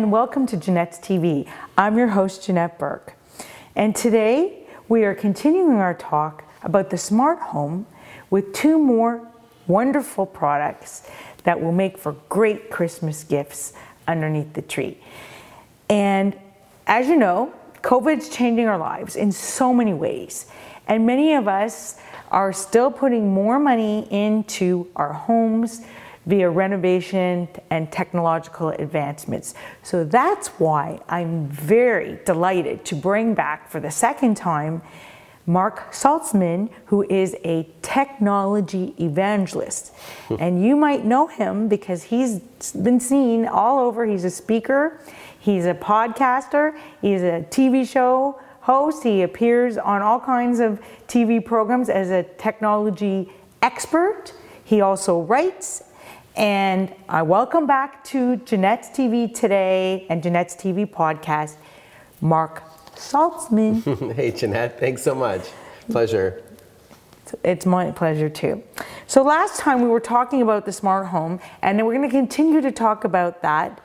and 0.00 0.10
welcome 0.10 0.46
to 0.46 0.56
Janette's 0.56 0.98
TV. 0.98 1.46
I'm 1.76 1.98
your 1.98 2.08
host, 2.08 2.46
Janette 2.46 2.78
Burke. 2.78 3.12
And 3.76 3.94
today 3.94 4.66
we 4.88 5.04
are 5.04 5.14
continuing 5.14 5.76
our 5.76 5.92
talk 5.92 6.42
about 6.62 6.88
the 6.88 6.96
smart 6.96 7.38
home 7.38 7.86
with 8.30 8.54
two 8.54 8.78
more 8.78 9.28
wonderful 9.66 10.24
products 10.24 11.06
that 11.44 11.60
will 11.60 11.72
make 11.72 11.98
for 11.98 12.12
great 12.30 12.70
Christmas 12.70 13.24
gifts 13.24 13.74
underneath 14.08 14.54
the 14.54 14.62
tree. 14.62 14.96
And 15.90 16.34
as 16.86 17.06
you 17.06 17.16
know, 17.16 17.52
COVID's 17.82 18.30
changing 18.30 18.68
our 18.68 18.78
lives 18.78 19.16
in 19.16 19.30
so 19.30 19.74
many 19.74 19.92
ways. 19.92 20.46
And 20.88 21.04
many 21.04 21.34
of 21.34 21.46
us 21.46 22.00
are 22.30 22.54
still 22.54 22.90
putting 22.90 23.34
more 23.34 23.58
money 23.58 24.08
into 24.10 24.88
our 24.96 25.12
homes 25.12 25.82
via 26.26 26.48
renovation 26.48 27.48
and 27.70 27.90
technological 27.90 28.70
advancements. 28.70 29.54
So 29.82 30.04
that's 30.04 30.48
why 30.60 31.00
I'm 31.08 31.46
very 31.48 32.18
delighted 32.24 32.84
to 32.86 32.94
bring 32.94 33.34
back 33.34 33.70
for 33.70 33.80
the 33.80 33.90
second 33.90 34.36
time 34.36 34.82
Mark 35.46 35.92
Saltzman, 35.92 36.70
who 36.86 37.02
is 37.10 37.34
a 37.44 37.68
technology 37.82 38.94
evangelist. 39.00 39.92
Hmm. 40.28 40.36
and 40.38 40.64
you 40.64 40.76
might 40.76 41.04
know 41.04 41.26
him 41.26 41.66
because 41.66 42.04
he's 42.04 42.38
been 42.72 43.00
seen 43.00 43.46
all 43.46 43.80
over. 43.80 44.06
He's 44.06 44.24
a 44.24 44.30
speaker, 44.30 45.00
he's 45.38 45.66
a 45.66 45.74
podcaster, 45.74 46.78
he's 47.00 47.22
a 47.22 47.44
TV 47.50 47.88
show 47.88 48.40
host, 48.60 49.02
he 49.02 49.22
appears 49.22 49.78
on 49.78 50.02
all 50.02 50.20
kinds 50.20 50.60
of 50.60 50.80
TV 51.08 51.44
programs 51.44 51.88
as 51.88 52.10
a 52.10 52.22
technology 52.22 53.32
expert. 53.62 54.32
He 54.62 54.80
also 54.80 55.20
writes. 55.22 55.82
And 56.36 56.94
I 57.08 57.22
welcome 57.22 57.66
back 57.66 58.04
to 58.04 58.36
Janette's 58.36 58.88
TV 58.90 59.34
today 59.34 60.06
and 60.08 60.22
Janette's 60.22 60.54
TV 60.54 60.86
podcast, 60.86 61.56
Mark 62.20 62.62
Saltzman. 62.94 64.12
hey, 64.14 64.30
Janette, 64.30 64.78
thanks 64.78 65.02
so 65.02 65.14
much. 65.14 65.42
Pleasure. 65.90 66.42
It's 67.42 67.66
my 67.66 67.90
pleasure 67.90 68.28
too. 68.28 68.62
So, 69.06 69.22
last 69.22 69.60
time 69.60 69.82
we 69.82 69.88
were 69.88 70.00
talking 70.00 70.42
about 70.42 70.66
the 70.66 70.72
smart 70.72 71.08
home, 71.08 71.40
and 71.62 71.84
we're 71.84 71.94
going 71.94 72.08
to 72.08 72.16
continue 72.16 72.60
to 72.60 72.72
talk 72.72 73.04
about 73.04 73.42
that. 73.42 73.80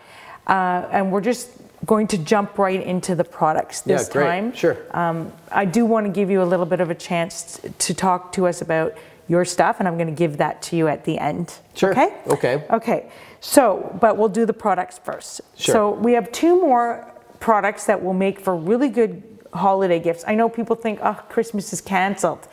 Uh, 0.48 0.88
and 0.92 1.12
we're 1.12 1.22
just 1.22 1.50
going 1.86 2.08
to 2.08 2.18
jump 2.18 2.58
right 2.58 2.82
into 2.82 3.16
the 3.16 3.24
products 3.24 3.82
this 3.82 4.10
yeah, 4.14 4.22
time. 4.22 4.54
Sure. 4.54 4.78
Um, 4.92 5.32
I 5.52 5.66
do 5.66 5.86
want 5.86 6.06
to 6.06 6.12
give 6.12 6.30
you 6.30 6.42
a 6.42 6.46
little 6.46 6.66
bit 6.66 6.80
of 6.80 6.90
a 6.90 6.96
chance 6.96 7.60
to 7.80 7.94
talk 7.94 8.32
to 8.34 8.48
us 8.48 8.62
about 8.62 8.96
your 9.28 9.46
stuff, 9.46 9.78
and 9.80 9.88
I'm 9.88 9.96
going 9.96 10.08
to 10.08 10.14
give 10.14 10.38
that 10.38 10.62
to 10.64 10.76
you 10.76 10.88
at 10.88 11.04
the 11.06 11.18
end. 11.18 11.54
Sure. 11.74 11.92
Okay? 11.92 12.16
Okay. 12.28 12.64
Okay. 12.70 13.12
So, 13.40 13.98
but 14.02 14.18
we'll 14.18 14.30
do 14.30 14.46
the 14.46 14.54
products 14.54 15.00
first. 15.00 15.42
Sure. 15.56 15.74
So, 15.74 15.92
we 15.92 16.14
have 16.14 16.32
two 16.32 16.62
more 16.62 17.12
products 17.40 17.86
that 17.86 18.04
will 18.04 18.14
make 18.14 18.40
for 18.40 18.56
really 18.56 18.90
good 18.90 19.24
holiday 19.54 20.00
gifts. 20.00 20.24
I 20.28 20.36
know 20.36 20.50
people 20.50 20.76
think, 20.76 21.00
oh, 21.02 21.14
Christmas 21.30 21.72
is 21.74 21.82
canceled. 21.82 22.48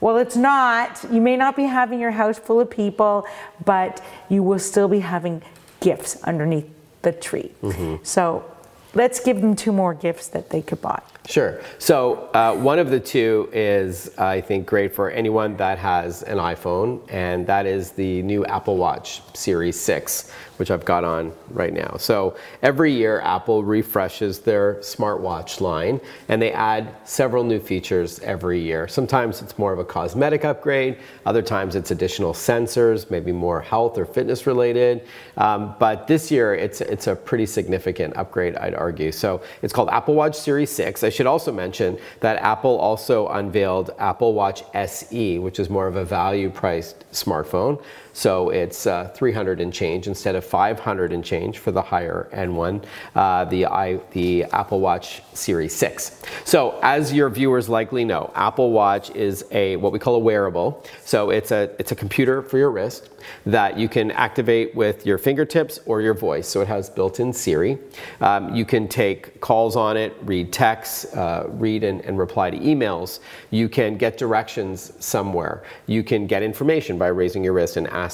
Well, 0.00 0.16
it's 0.16 0.36
not. 0.36 1.04
You 1.10 1.20
may 1.20 1.36
not 1.36 1.56
be 1.56 1.64
having 1.64 2.00
your 2.00 2.10
house 2.12 2.38
full 2.38 2.60
of 2.60 2.70
people, 2.70 3.26
but 3.64 4.02
you 4.28 4.42
will 4.42 4.58
still 4.58 4.88
be 4.88 5.00
having 5.00 5.42
gifts 5.80 6.22
underneath 6.22 6.68
the 7.02 7.12
tree. 7.12 7.52
Mm-hmm. 7.62 7.96
So 8.02 8.44
let's 8.94 9.20
give 9.20 9.40
them 9.40 9.54
two 9.54 9.72
more 9.72 9.94
gifts 9.94 10.28
that 10.28 10.50
they 10.50 10.62
could 10.62 10.80
buy. 10.80 11.00
Sure. 11.26 11.60
So 11.78 12.30
uh, 12.32 12.54
one 12.56 12.78
of 12.78 12.88
the 12.88 12.98
two 12.98 13.50
is, 13.52 14.16
I 14.16 14.40
think, 14.40 14.66
great 14.66 14.94
for 14.94 15.10
anyone 15.10 15.56
that 15.58 15.78
has 15.78 16.22
an 16.22 16.38
iPhone, 16.38 17.02
and 17.10 17.46
that 17.46 17.66
is 17.66 17.90
the 17.90 18.22
new 18.22 18.46
Apple 18.46 18.78
Watch 18.78 19.20
Series 19.34 19.78
6 19.78 20.32
which 20.58 20.70
I've 20.70 20.84
got 20.84 21.04
on 21.04 21.32
right 21.50 21.72
now. 21.72 21.96
So 21.98 22.36
every 22.62 22.92
year, 22.92 23.20
Apple 23.20 23.64
refreshes 23.64 24.40
their 24.40 24.74
smartwatch 24.76 25.60
line 25.60 26.00
and 26.28 26.40
they 26.40 26.52
add 26.52 26.94
several 27.04 27.44
new 27.44 27.60
features 27.60 28.18
every 28.20 28.60
year. 28.60 28.88
Sometimes 28.88 29.42
it's 29.42 29.58
more 29.58 29.72
of 29.72 29.78
a 29.78 29.84
cosmetic 29.84 30.44
upgrade, 30.44 30.98
other 31.26 31.42
times 31.42 31.74
it's 31.74 31.90
additional 31.90 32.32
sensors, 32.32 33.10
maybe 33.10 33.32
more 33.32 33.60
health 33.60 33.98
or 33.98 34.04
fitness 34.04 34.46
related. 34.46 35.06
Um, 35.36 35.74
but 35.78 36.06
this 36.06 36.30
year, 36.30 36.54
it's, 36.54 36.80
it's 36.80 37.06
a 37.06 37.14
pretty 37.16 37.46
significant 37.46 38.16
upgrade, 38.16 38.56
I'd 38.56 38.74
argue. 38.74 39.12
So 39.12 39.42
it's 39.62 39.72
called 39.72 39.88
Apple 39.90 40.14
Watch 40.14 40.36
Series 40.36 40.70
6. 40.70 41.04
I 41.04 41.10
should 41.10 41.26
also 41.26 41.52
mention 41.52 41.98
that 42.20 42.38
Apple 42.38 42.76
also 42.78 43.28
unveiled 43.28 43.90
Apple 43.98 44.34
Watch 44.34 44.62
SE, 44.74 45.38
which 45.38 45.60
is 45.60 45.70
more 45.70 45.86
of 45.86 45.96
a 45.96 46.04
value 46.04 46.50
priced 46.50 47.10
smartphone. 47.12 47.82
So 48.18 48.50
it's 48.50 48.88
uh, 48.88 49.12
300 49.14 49.60
and 49.60 49.72
change 49.72 50.08
instead 50.08 50.34
of 50.34 50.44
500 50.44 51.12
and 51.12 51.24
change 51.24 51.58
for 51.58 51.70
the 51.70 51.80
higher 51.80 52.28
end 52.32 52.56
one, 52.56 52.82
uh, 53.14 53.44
the, 53.44 53.66
I, 53.66 54.00
the 54.10 54.42
Apple 54.46 54.80
Watch 54.80 55.22
Series 55.34 55.72
6. 55.76 56.20
So 56.44 56.80
as 56.82 57.12
your 57.12 57.30
viewers 57.30 57.68
likely 57.68 58.04
know, 58.04 58.32
Apple 58.34 58.72
Watch 58.72 59.10
is 59.10 59.44
a 59.52 59.76
what 59.76 59.92
we 59.92 60.00
call 60.00 60.16
a 60.16 60.18
wearable. 60.18 60.84
So 61.04 61.30
it's 61.30 61.52
a, 61.52 61.70
it's 61.78 61.92
a 61.92 61.94
computer 61.94 62.42
for 62.42 62.58
your 62.58 62.72
wrist 62.72 63.08
that 63.46 63.78
you 63.78 63.88
can 63.88 64.10
activate 64.12 64.74
with 64.74 65.06
your 65.06 65.18
fingertips 65.18 65.78
or 65.86 66.00
your 66.00 66.14
voice. 66.14 66.48
So 66.48 66.60
it 66.60 66.68
has 66.68 66.88
built-in 66.88 67.32
Siri. 67.32 67.78
Um, 68.20 68.54
you 68.54 68.64
can 68.64 68.88
take 68.88 69.40
calls 69.40 69.76
on 69.76 69.96
it, 69.96 70.16
read 70.22 70.52
texts, 70.52 71.04
uh, 71.14 71.46
read 71.50 71.84
and, 71.84 72.00
and, 72.02 72.18
reply 72.18 72.50
to 72.50 72.58
emails. 72.58 73.20
You 73.50 73.68
can 73.68 73.96
get 73.96 74.18
directions 74.18 74.92
somewhere. 74.98 75.62
You 75.86 76.02
can 76.02 76.26
get 76.26 76.42
information 76.42 76.98
by 76.98 77.08
raising 77.08 77.44
your 77.44 77.52
wrist 77.52 77.76
and 77.76 77.86
asking 77.88 78.07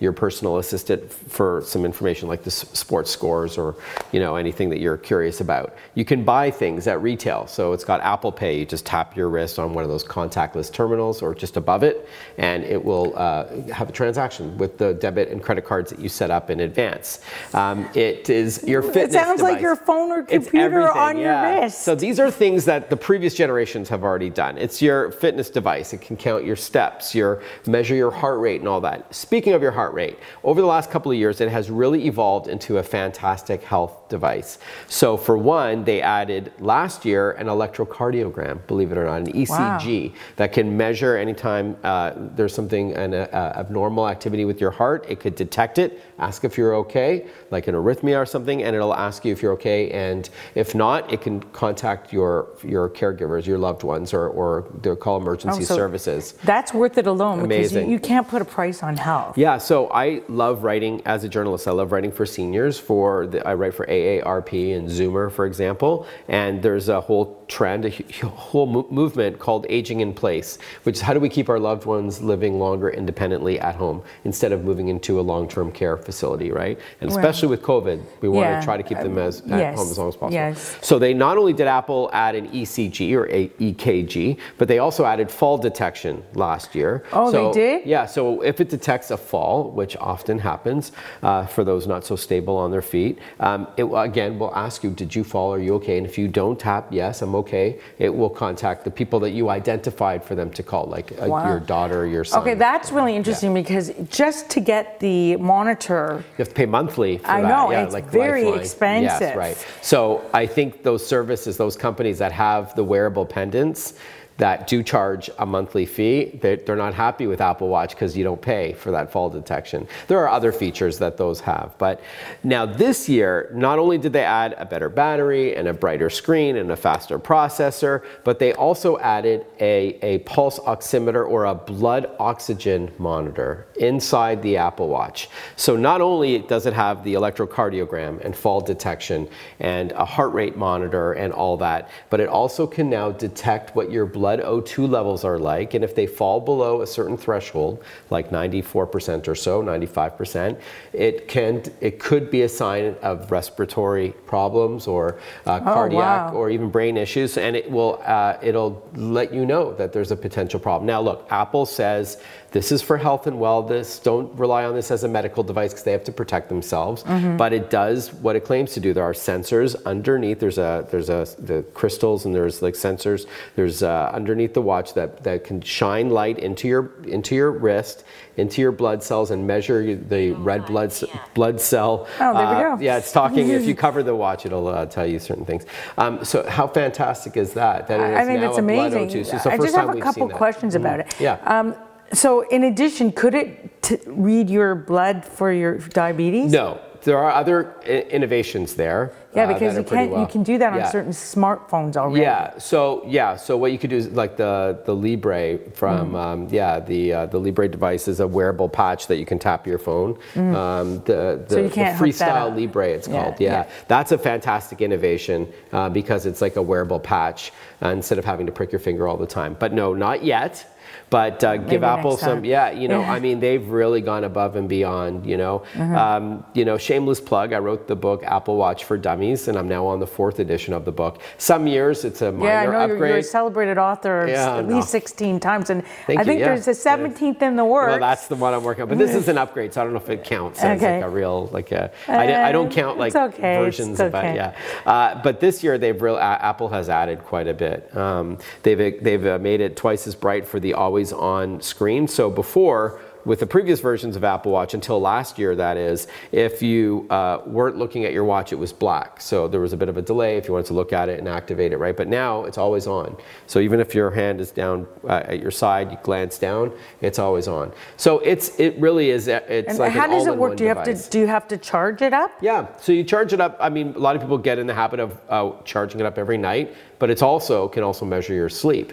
your 0.00 0.12
personal 0.12 0.58
assistant 0.58 1.12
for 1.12 1.62
some 1.66 1.84
information 1.84 2.28
like 2.28 2.42
the 2.42 2.50
sports 2.50 3.10
scores 3.10 3.58
or 3.58 3.76
you 4.12 4.20
know 4.20 4.36
anything 4.36 4.70
that 4.70 4.80
you're 4.80 4.96
curious 4.96 5.40
about. 5.40 5.76
You 5.94 6.04
can 6.04 6.24
buy 6.24 6.50
things 6.50 6.86
at 6.86 7.00
retail. 7.02 7.46
So 7.46 7.72
it's 7.72 7.84
got 7.84 8.00
Apple 8.00 8.32
Pay. 8.32 8.58
You 8.58 8.66
just 8.66 8.86
tap 8.86 9.16
your 9.16 9.28
wrist 9.28 9.58
on 9.58 9.74
one 9.74 9.84
of 9.84 9.90
those 9.90 10.04
contactless 10.04 10.72
terminals 10.72 11.22
or 11.22 11.34
just 11.34 11.56
above 11.56 11.82
it, 11.82 12.08
and 12.38 12.64
it 12.64 12.82
will 12.82 13.12
uh, 13.16 13.46
have 13.72 13.88
a 13.88 13.92
transaction 13.92 14.14
transaction 14.14 14.58
with 14.58 14.78
the 14.78 14.94
debit 14.94 15.28
and 15.28 15.42
credit 15.42 15.64
cards 15.64 15.90
that 15.90 15.98
you 15.98 16.08
set 16.08 16.30
up 16.30 16.50
in 16.50 16.60
advance. 16.60 17.20
Um, 17.52 17.88
it 17.94 18.30
is 18.30 18.62
your 18.64 18.82
fitness. 18.82 19.10
It 19.10 19.12
sounds 19.12 19.40
device. 19.40 19.52
like 19.54 19.62
your 19.62 19.76
phone 19.76 20.12
or 20.12 20.22
computer 20.22 20.90
on 20.90 21.18
yeah. 21.18 21.52
your 21.52 21.62
wrist. 21.62 21.82
So 21.82 21.94
these 21.94 22.20
are 22.20 22.30
things 22.30 22.64
that 22.66 22.90
the 22.90 22.96
previous 22.96 23.34
generations 23.34 23.88
have 23.88 24.02
already 24.04 24.30
done. 24.30 24.58
It's 24.58 24.80
your 24.80 25.10
fitness 25.10 25.50
device. 25.50 25.92
It 25.92 26.00
can 26.00 26.16
count 26.16 26.44
your 26.44 26.56
steps, 26.56 27.14
your 27.14 27.42
measure 27.66 27.94
your 27.94 28.10
heart 28.10 28.40
rate, 28.40 28.60
and 28.60 28.68
all 28.68 28.80
that. 28.82 29.13
Speaking 29.14 29.52
of 29.52 29.62
your 29.62 29.70
heart 29.70 29.94
rate, 29.94 30.18
over 30.42 30.60
the 30.60 30.66
last 30.66 30.90
couple 30.90 31.12
of 31.12 31.16
years, 31.16 31.40
it 31.40 31.48
has 31.48 31.70
really 31.70 32.06
evolved 32.06 32.48
into 32.48 32.78
a 32.78 32.82
fantastic 32.82 33.62
health 33.62 34.08
device. 34.08 34.58
So 34.88 35.16
for 35.16 35.38
one, 35.38 35.84
they 35.84 36.02
added 36.02 36.52
last 36.58 37.04
year 37.04 37.30
an 37.32 37.46
electrocardiogram, 37.46 38.66
believe 38.66 38.90
it 38.90 38.98
or 38.98 39.04
not, 39.04 39.20
an 39.20 39.32
ECG 39.32 40.10
wow. 40.10 40.16
that 40.34 40.52
can 40.52 40.76
measure 40.76 41.16
anytime 41.16 41.76
uh, 41.84 42.12
there's 42.16 42.52
something 42.52 42.92
an 42.94 43.14
uh, 43.14 43.52
abnormal 43.56 44.08
activity 44.08 44.44
with 44.44 44.60
your 44.60 44.72
heart. 44.72 45.06
It 45.08 45.20
could 45.20 45.36
detect 45.36 45.78
it, 45.78 46.00
ask 46.18 46.44
if 46.44 46.58
you're 46.58 46.74
okay, 46.76 47.26
like 47.52 47.68
an 47.68 47.76
arrhythmia 47.76 48.20
or 48.20 48.26
something, 48.26 48.64
and 48.64 48.74
it'll 48.74 48.94
ask 48.94 49.24
you 49.24 49.32
if 49.32 49.42
you're 49.42 49.52
okay. 49.52 49.92
And 49.92 50.28
if 50.56 50.74
not, 50.74 51.12
it 51.12 51.20
can 51.20 51.40
contact 51.52 52.12
your 52.12 52.48
your 52.64 52.90
caregivers, 52.90 53.46
your 53.46 53.58
loved 53.58 53.84
ones, 53.84 54.12
or, 54.12 54.28
or 54.28 54.66
they'll 54.82 54.96
call 54.96 55.18
emergency 55.18 55.62
oh, 55.62 55.66
so 55.66 55.76
services. 55.76 56.32
That's 56.42 56.74
worth 56.74 56.98
it 56.98 57.06
alone 57.06 57.40
Amazing. 57.40 57.62
because 57.62 57.86
you, 57.86 57.92
you 57.92 58.00
can't 58.00 58.26
put 58.26 58.42
a 58.42 58.44
price 58.44 58.82
on 58.82 58.96
health. 59.04 59.36
Yeah, 59.38 59.58
so 59.58 59.88
I 59.90 60.22
love 60.28 60.64
writing 60.64 61.02
as 61.04 61.22
a 61.24 61.28
journalist. 61.28 61.68
I 61.68 61.72
love 61.72 61.92
writing 61.92 62.10
for 62.10 62.24
seniors. 62.24 62.78
For 62.78 63.26
the, 63.26 63.46
I 63.46 63.54
write 63.54 63.74
for 63.74 63.86
AARP 63.86 64.76
and 64.76 64.88
Zoomer, 64.88 65.30
for 65.30 65.44
example, 65.46 66.06
and 66.28 66.62
there's 66.62 66.88
a 66.88 67.00
whole 67.00 67.44
trend, 67.46 67.84
a 67.84 67.90
whole 68.26 68.66
movement 68.90 69.38
called 69.38 69.66
aging 69.68 70.00
in 70.00 70.14
place, 70.14 70.58
which 70.84 70.96
is 70.96 71.02
how 71.02 71.12
do 71.12 71.20
we 71.20 71.28
keep 71.28 71.48
our 71.48 71.58
loved 71.58 71.84
ones 71.84 72.22
living 72.22 72.58
longer 72.58 72.88
independently 72.88 73.60
at 73.60 73.74
home 73.74 74.02
instead 74.24 74.52
of 74.52 74.64
moving 74.64 74.88
into 74.88 75.20
a 75.20 75.22
long-term 75.32 75.70
care 75.70 75.96
facility, 75.98 76.50
right? 76.50 76.80
And 77.00 77.10
especially 77.10 77.48
with 77.48 77.62
COVID, 77.62 78.02
we 78.22 78.28
want 78.28 78.48
yeah. 78.48 78.58
to 78.58 78.64
try 78.64 78.76
to 78.78 78.82
keep 78.82 78.98
them 78.98 79.18
um, 79.18 79.18
as 79.18 79.42
at 79.42 79.48
yes. 79.48 79.76
home 79.76 79.90
as 79.90 79.98
long 79.98 80.08
as 80.08 80.16
possible. 80.16 80.32
Yes. 80.32 80.78
So 80.80 80.98
they 80.98 81.12
not 81.12 81.36
only 81.36 81.52
did 81.52 81.66
Apple 81.66 82.08
add 82.12 82.34
an 82.34 82.48
ECG 82.48 83.12
or 83.12 83.28
a 83.28 83.48
EKG, 83.48 84.38
but 84.56 84.66
they 84.66 84.78
also 84.78 85.04
added 85.04 85.30
fall 85.30 85.58
detection 85.58 86.24
last 86.34 86.74
year. 86.74 87.04
Oh, 87.12 87.30
so, 87.30 87.52
they 87.52 87.60
did? 87.60 87.86
Yeah. 87.86 88.06
So 88.06 88.40
if 88.40 88.60
it 88.62 88.70
detects 88.70 88.93
a 89.10 89.16
fall, 89.16 89.70
which 89.70 89.96
often 89.96 90.38
happens 90.38 90.92
uh, 91.22 91.46
for 91.46 91.64
those 91.64 91.86
not 91.86 92.04
so 92.04 92.16
stable 92.16 92.56
on 92.56 92.70
their 92.70 92.82
feet, 92.82 93.18
um, 93.40 93.66
it 93.76 93.84
again 93.84 94.38
will 94.38 94.54
ask 94.54 94.82
you, 94.84 94.90
"Did 94.90 95.14
you 95.14 95.24
fall? 95.24 95.52
Are 95.52 95.58
you 95.58 95.74
okay?" 95.74 95.98
And 95.98 96.06
if 96.06 96.16
you 96.18 96.28
don't 96.28 96.58
tap 96.58 96.88
yes, 96.90 97.22
I'm 97.22 97.34
okay, 97.36 97.78
it 97.98 98.14
will 98.14 98.30
contact 98.30 98.84
the 98.84 98.90
people 98.90 99.20
that 99.20 99.30
you 99.30 99.48
identified 99.48 100.24
for 100.24 100.34
them 100.34 100.50
to 100.52 100.62
call, 100.62 100.86
like 100.86 101.12
uh, 101.12 101.26
wow. 101.26 101.48
your 101.48 101.60
daughter, 101.60 102.02
or 102.02 102.06
your 102.06 102.24
son. 102.24 102.42
Okay, 102.42 102.54
that's 102.54 102.92
really 102.92 103.16
interesting 103.16 103.50
yeah. 103.50 103.62
because 103.62 103.92
just 104.08 104.50
to 104.50 104.60
get 104.60 105.00
the 105.00 105.36
monitor, 105.36 106.24
you 106.32 106.42
have 106.44 106.48
to 106.48 106.54
pay 106.54 106.66
monthly. 106.66 107.20
I 107.24 107.40
that. 107.40 107.48
know 107.48 107.70
yeah, 107.70 107.84
it's 107.84 107.94
like 107.94 108.08
very 108.10 108.44
Lifeline. 108.44 108.60
expensive. 108.60 109.20
Yes, 109.20 109.36
right. 109.36 109.66
So 109.82 110.24
I 110.32 110.46
think 110.46 110.82
those 110.82 111.06
services, 111.06 111.56
those 111.56 111.76
companies 111.76 112.18
that 112.18 112.32
have 112.32 112.74
the 112.74 112.84
wearable 112.84 113.26
pendants 113.26 113.94
that 114.38 114.66
do 114.66 114.82
charge 114.82 115.30
a 115.38 115.46
monthly 115.46 115.86
fee, 115.86 116.38
they, 116.42 116.56
they're 116.56 116.74
not 116.76 116.92
happy 116.92 117.26
with 117.26 117.40
Apple 117.40 117.68
Watch 117.68 117.90
because 117.90 118.16
you 118.16 118.24
don't 118.24 118.42
pay 118.42 118.72
for 118.72 118.90
that 118.90 119.12
fall 119.12 119.30
detection. 119.30 119.86
There 120.08 120.18
are 120.18 120.28
other 120.28 120.50
features 120.50 120.98
that 120.98 121.16
those 121.16 121.40
have. 121.40 121.74
But 121.78 122.00
now 122.42 122.66
this 122.66 123.08
year, 123.08 123.50
not 123.54 123.78
only 123.78 123.96
did 123.96 124.12
they 124.12 124.24
add 124.24 124.54
a 124.58 124.64
better 124.64 124.88
battery 124.88 125.54
and 125.54 125.68
a 125.68 125.72
brighter 125.72 126.10
screen 126.10 126.56
and 126.56 126.72
a 126.72 126.76
faster 126.76 127.18
processor, 127.18 128.04
but 128.24 128.40
they 128.40 128.52
also 128.54 128.98
added 128.98 129.46
a, 129.60 129.98
a 130.02 130.18
pulse 130.20 130.58
oximeter 130.60 131.28
or 131.28 131.44
a 131.44 131.54
blood 131.54 132.10
oxygen 132.18 132.90
monitor 132.98 133.66
inside 133.76 134.42
the 134.42 134.56
Apple 134.56 134.88
Watch. 134.88 135.28
So 135.54 135.76
not 135.76 136.00
only 136.00 136.40
does 136.40 136.66
it 136.66 136.72
have 136.72 137.04
the 137.04 137.14
electrocardiogram 137.14 138.24
and 138.24 138.36
fall 138.36 138.60
detection 138.60 139.28
and 139.60 139.92
a 139.92 140.04
heart 140.04 140.32
rate 140.32 140.56
monitor 140.56 141.12
and 141.12 141.32
all 141.32 141.56
that, 141.58 141.88
but 142.10 142.18
it 142.18 142.28
also 142.28 142.66
can 142.66 142.90
now 142.90 143.12
detect 143.12 143.76
what 143.76 143.92
your 143.92 144.06
blood 144.06 144.23
O2 144.40 144.88
levels 144.88 145.24
are 145.24 145.38
like. 145.38 145.74
And 145.74 145.84
if 145.84 145.94
they 145.94 146.06
fall 146.06 146.40
below 146.40 146.82
a 146.82 146.86
certain 146.86 147.16
threshold, 147.16 147.82
like 148.10 148.30
94% 148.30 149.28
or 149.28 149.34
so, 149.34 149.62
95%, 149.62 150.60
it 150.92 151.28
can 151.28 151.62
it 151.80 151.98
could 151.98 152.30
be 152.30 152.42
a 152.42 152.48
sign 152.48 152.96
of 153.02 153.30
respiratory 153.30 154.10
problems 154.26 154.86
or 154.86 155.18
uh, 155.46 155.60
Oh, 155.62 155.72
cardiac 155.74 156.32
wow. 156.32 156.34
or 156.38 156.50
even 156.50 156.70
brain 156.70 156.96
issues, 156.96 157.36
and 157.38 157.54
it 157.56 157.70
will 157.70 158.00
uh, 158.04 158.36
it'll 158.42 158.82
let 158.94 159.32
you 159.32 159.44
know 159.46 159.72
that 159.74 159.92
there's 159.92 160.10
a 160.10 160.16
potential 160.16 160.60
problem. 160.60 160.86
Now, 160.86 161.00
look, 161.00 161.26
Apple 161.30 161.66
says 161.66 162.18
this 162.54 162.70
is 162.70 162.80
for 162.80 162.96
health 162.96 163.26
and 163.26 163.38
wellness. 163.38 164.00
Don't 164.00 164.32
rely 164.38 164.64
on 164.64 164.76
this 164.76 164.92
as 164.92 165.02
a 165.02 165.08
medical 165.08 165.42
device 165.42 165.72
because 165.72 165.82
they 165.82 165.90
have 165.90 166.04
to 166.04 166.12
protect 166.12 166.48
themselves. 166.48 167.02
Mm-hmm. 167.02 167.36
But 167.36 167.52
it 167.52 167.68
does 167.68 168.12
what 168.12 168.36
it 168.36 168.44
claims 168.44 168.74
to 168.74 168.80
do. 168.80 168.94
There 168.94 169.02
are 169.02 169.12
sensors 169.12 169.74
underneath. 169.84 170.38
There's 170.38 170.58
a 170.58 170.86
there's 170.88 171.10
a 171.10 171.26
the 171.40 171.64
crystals 171.74 172.24
and 172.24 172.32
there's 172.32 172.62
like 172.62 172.74
sensors. 172.74 173.26
There's 173.56 173.82
uh, 173.82 174.08
underneath 174.14 174.54
the 174.54 174.62
watch 174.62 174.94
that 174.94 175.24
that 175.24 175.42
can 175.42 175.62
shine 175.62 176.10
light 176.10 176.38
into 176.38 176.68
your 176.68 176.92
into 177.02 177.34
your 177.34 177.50
wrist, 177.50 178.04
into 178.36 178.60
your 178.60 178.70
blood 178.70 179.02
cells, 179.02 179.32
and 179.32 179.44
measure 179.48 179.96
the 179.96 180.30
red 180.34 180.64
blood 180.64 180.92
c- 180.92 181.10
blood 181.34 181.60
cell. 181.60 182.06
Oh, 182.20 182.34
there 182.34 182.46
we 182.46 182.54
uh, 182.54 182.76
go. 182.76 182.80
Yeah, 182.80 182.98
it's 182.98 183.10
talking. 183.10 183.48
if 183.48 183.64
you 183.64 183.74
cover 183.86 184.04
the 184.04 184.14
watch, 184.14 184.46
it'll 184.46 184.68
uh, 184.68 184.86
tell 184.86 185.06
you 185.08 185.18
certain 185.18 185.44
things. 185.44 185.66
Um, 185.98 186.24
so 186.24 186.48
how 186.48 186.68
fantastic 186.68 187.36
is 187.36 187.54
that? 187.54 187.88
That 187.88 187.98
it 187.98 188.14
I 188.14 188.20
is 188.20 188.28
think 188.28 188.40
now 188.42 188.50
it's 188.50 188.58
amazing. 188.58 189.08
O2. 189.08 189.42
So 189.42 189.50
I 189.50 189.56
first 189.56 189.72
just 189.72 189.74
have 189.74 189.92
a 189.92 190.00
couple 190.00 190.28
questions 190.28 190.76
about 190.76 191.00
it. 191.00 191.12
Yeah. 191.18 191.38
Um, 191.42 191.74
so, 192.12 192.42
in 192.48 192.64
addition, 192.64 193.12
could 193.12 193.34
it 193.34 193.82
t- 193.82 193.98
read 194.06 194.50
your 194.50 194.74
blood 194.74 195.24
for 195.24 195.52
your 195.52 195.78
diabetes? 195.78 196.52
No, 196.52 196.78
there 197.02 197.18
are 197.18 197.32
other 197.32 197.74
i- 197.84 198.06
innovations 198.10 198.74
there. 198.74 199.12
Yeah, 199.34 199.44
uh, 199.46 199.54
because 199.54 199.74
that 199.74 199.80
you 199.90 199.96
can 199.96 200.10
well. 200.10 200.20
you 200.20 200.26
can 200.28 200.42
do 200.44 200.58
that 200.58 200.72
on 200.72 200.78
Yeah. 200.78 200.90
certain 200.90 201.10
smartphones 201.10 201.96
already. 201.96 202.20
Yeah. 202.22 202.56
So 202.58 203.02
yeah. 203.04 203.34
So 203.34 203.56
what 203.56 203.72
you 203.72 203.78
could 203.78 203.90
do 203.90 203.96
is 203.96 204.12
like 204.12 204.36
the 204.36 204.78
the 204.84 204.94
Libre 204.94 205.58
from 205.74 206.12
Mm. 206.12 206.16
um, 206.16 206.48
yeah 206.52 206.78
the 206.78 207.12
uh, 207.12 207.26
the 207.26 207.38
Libre 207.40 207.66
device 207.68 208.06
is 208.06 208.20
a 208.20 208.26
wearable 208.28 208.68
patch 208.68 209.08
that 209.08 209.16
you 209.16 209.26
can 209.26 209.40
tap 209.40 209.66
your 209.66 209.78
phone. 209.78 210.10
Um, 210.36 211.02
the 211.04 211.42
the, 211.48 211.56
Mm. 211.56 211.62
you 211.64 211.70
can't 211.70 211.98
that 211.98 212.00
Freestyle. 212.00 212.54
Libre 212.56 212.86
it's 212.90 213.08
Yeah, 213.08 213.22
called. 213.22 213.40
Yeah. 213.40 213.50
yeah. 213.52 213.64
That's 213.88 214.12
a 214.12 214.18
fantastic 214.18 214.80
innovation 214.80 215.48
uh, 215.72 215.88
because 215.88 216.26
it's 216.26 216.40
like 216.40 216.54
a 216.54 216.62
wearable 216.62 217.00
patch 217.00 217.52
uh, 217.82 217.88
instead 217.88 218.18
of 218.18 218.24
having 218.24 218.46
to 218.46 218.52
prick 218.52 218.70
your 218.70 218.78
finger 218.78 219.08
all 219.08 219.16
the 219.16 219.26
time. 219.26 219.56
But 219.58 219.72
no, 219.72 219.94
not 219.94 220.22
yet. 220.24 220.64
But 221.10 221.44
uh, 221.44 221.58
give 221.58 221.84
Apple 221.84 222.16
some, 222.16 222.44
yeah, 222.44 222.70
you 222.70 222.88
know, 222.88 223.02
I 223.02 223.20
mean, 223.26 223.38
they've 223.40 223.66
really 223.68 224.00
gone 224.00 224.24
above 224.24 224.56
and 224.56 224.68
beyond, 224.68 225.26
you 225.26 225.36
know. 225.36 225.62
Uh-huh. 225.76 225.94
Um, 225.96 226.44
you 226.54 226.64
know, 226.64 226.76
shameless 226.76 227.20
plug, 227.20 227.52
I 227.52 227.58
wrote 227.58 227.86
the 227.86 227.94
book 227.96 228.22
Apple 228.24 228.56
Watch 228.56 228.84
for 228.84 228.96
Dummies, 228.96 229.46
and 229.48 229.56
I'm 229.56 229.68
now 229.68 229.86
on 229.86 230.00
the 230.00 230.06
fourth 230.06 230.40
edition 230.40 230.74
of 230.74 230.84
the 230.84 230.92
book. 230.92 231.20
Some 231.38 231.66
years 231.66 232.04
it's 232.04 232.20
a 232.22 232.32
minor 232.32 232.46
Yeah, 232.46 232.60
I 232.60 232.64
know 232.66 232.70
you're, 232.72 232.80
upgrade. 232.94 233.08
you're 233.10 233.18
a 233.18 233.22
celebrated 233.22 233.78
author 233.78 234.26
Yeah, 234.28 234.56
at 234.56 234.66
no. 234.66 234.76
least 234.76 234.88
16 234.90 235.38
times, 235.40 235.70
and 235.70 235.84
Thank 236.06 236.18
I 236.18 236.22
you, 236.22 236.26
think 236.26 236.40
yeah. 236.40 236.46
there's 236.54 236.66
a 236.68 236.70
17th 236.72 237.42
in 237.42 237.56
the 237.56 237.64
works. 237.64 237.90
Well, 237.90 238.00
that's 238.00 238.26
the 238.26 238.36
one 238.36 238.54
I'm 238.54 238.64
working 238.64 238.82
on, 238.82 238.88
but 238.88 238.98
this 238.98 239.14
is 239.14 239.28
an 239.28 239.38
upgrade, 239.38 239.72
so 239.72 239.80
I 239.80 239.84
don't 239.84 239.92
know 239.92 240.00
if 240.00 240.10
it 240.10 240.24
counts 240.24 240.60
as 240.62 240.82
Okay. 240.82 240.96
like 240.96 241.04
a 241.04 241.08
real 241.08 241.46
like 241.52 241.70
a. 241.72 241.92
I, 242.08 242.50
don't 242.52 242.68
Uh, 242.68 242.74
count 242.74 242.98
like 242.98 243.14
okay, 243.14 243.56
versions 243.56 244.00
of 244.00 244.14
it. 244.14 244.34
Yeah, 244.34 244.54
uh, 244.86 245.20
but 245.22 245.40
this 245.40 245.62
year 245.62 245.78
they've 245.78 246.00
real 246.00 246.16
Apple 246.16 246.68
has 246.70 246.88
added 246.88 247.20
quite 247.24 247.46
a 247.48 247.54
bit. 247.54 247.94
Um, 247.96 248.38
they've 248.62 249.02
they've 249.02 249.26
uh, 249.26 249.38
made 249.38 249.60
it 249.60 249.76
twice 249.76 250.06
as 250.06 250.14
bright 250.14 250.46
for 250.46 250.58
the 250.60 250.74
always 250.94 251.12
on 251.12 251.60
screen. 251.60 252.06
So 252.06 252.30
before. 252.30 253.00
With 253.26 253.40
the 253.40 253.46
previous 253.46 253.80
versions 253.80 254.16
of 254.16 254.22
Apple 254.24 254.52
Watch, 254.52 254.74
until 254.74 255.00
last 255.00 255.38
year, 255.38 255.56
that 255.56 255.78
is, 255.78 256.08
if 256.30 256.60
you 256.60 257.06
uh, 257.08 257.38
weren't 257.46 257.78
looking 257.78 258.04
at 258.04 258.12
your 258.12 258.22
watch, 258.22 258.52
it 258.52 258.58
was 258.58 258.70
black. 258.70 259.18
So 259.18 259.48
there 259.48 259.62
was 259.62 259.72
a 259.72 259.78
bit 259.78 259.88
of 259.88 259.96
a 259.96 260.02
delay 260.02 260.36
if 260.36 260.46
you 260.46 260.52
wanted 260.52 260.66
to 260.66 260.74
look 260.74 260.92
at 260.92 261.08
it 261.08 261.18
and 261.20 261.26
activate 261.26 261.72
it, 261.72 261.78
right? 261.78 261.96
But 261.96 262.08
now 262.08 262.44
it's 262.44 262.58
always 262.58 262.86
on. 262.86 263.16
So 263.46 263.60
even 263.60 263.80
if 263.80 263.94
your 263.94 264.10
hand 264.10 264.42
is 264.42 264.50
down 264.50 264.86
uh, 265.04 265.22
at 265.32 265.40
your 265.40 265.50
side, 265.50 265.90
you 265.90 265.96
glance 266.02 266.36
down, 266.36 266.70
it's 267.00 267.18
always 267.18 267.48
on. 267.48 267.72
So 267.96 268.18
it's 268.18 268.60
it 268.60 268.78
really 268.78 269.08
is. 269.08 269.26
uh, 269.26 269.40
It's 269.48 269.70
and 269.70 269.78
like 269.78 269.92
how 269.92 270.06
does 270.06 270.26
it 270.26 270.36
work? 270.36 270.58
Do 270.58 270.64
you 270.64 270.68
have 270.68 270.84
device. 270.84 271.06
to 271.06 271.10
do 271.10 271.20
you 271.20 271.26
have 271.26 271.48
to 271.48 271.56
charge 271.56 272.02
it 272.02 272.12
up? 272.12 272.30
Yeah, 272.42 272.66
so 272.76 272.92
you 272.92 273.04
charge 273.04 273.32
it 273.32 273.40
up. 273.40 273.56
I 273.58 273.70
mean, 273.70 273.94
a 273.94 273.98
lot 274.06 274.16
of 274.16 274.20
people 274.20 274.36
get 274.36 274.58
in 274.58 274.66
the 274.66 274.74
habit 274.74 275.00
of 275.00 275.18
uh, 275.30 275.52
charging 275.64 275.98
it 275.98 276.04
up 276.04 276.18
every 276.18 276.36
night, 276.36 276.74
but 276.98 277.08
it's 277.08 277.22
also 277.22 277.68
can 277.68 277.82
also 277.82 278.04
measure 278.04 278.34
your 278.34 278.50
sleep. 278.50 278.92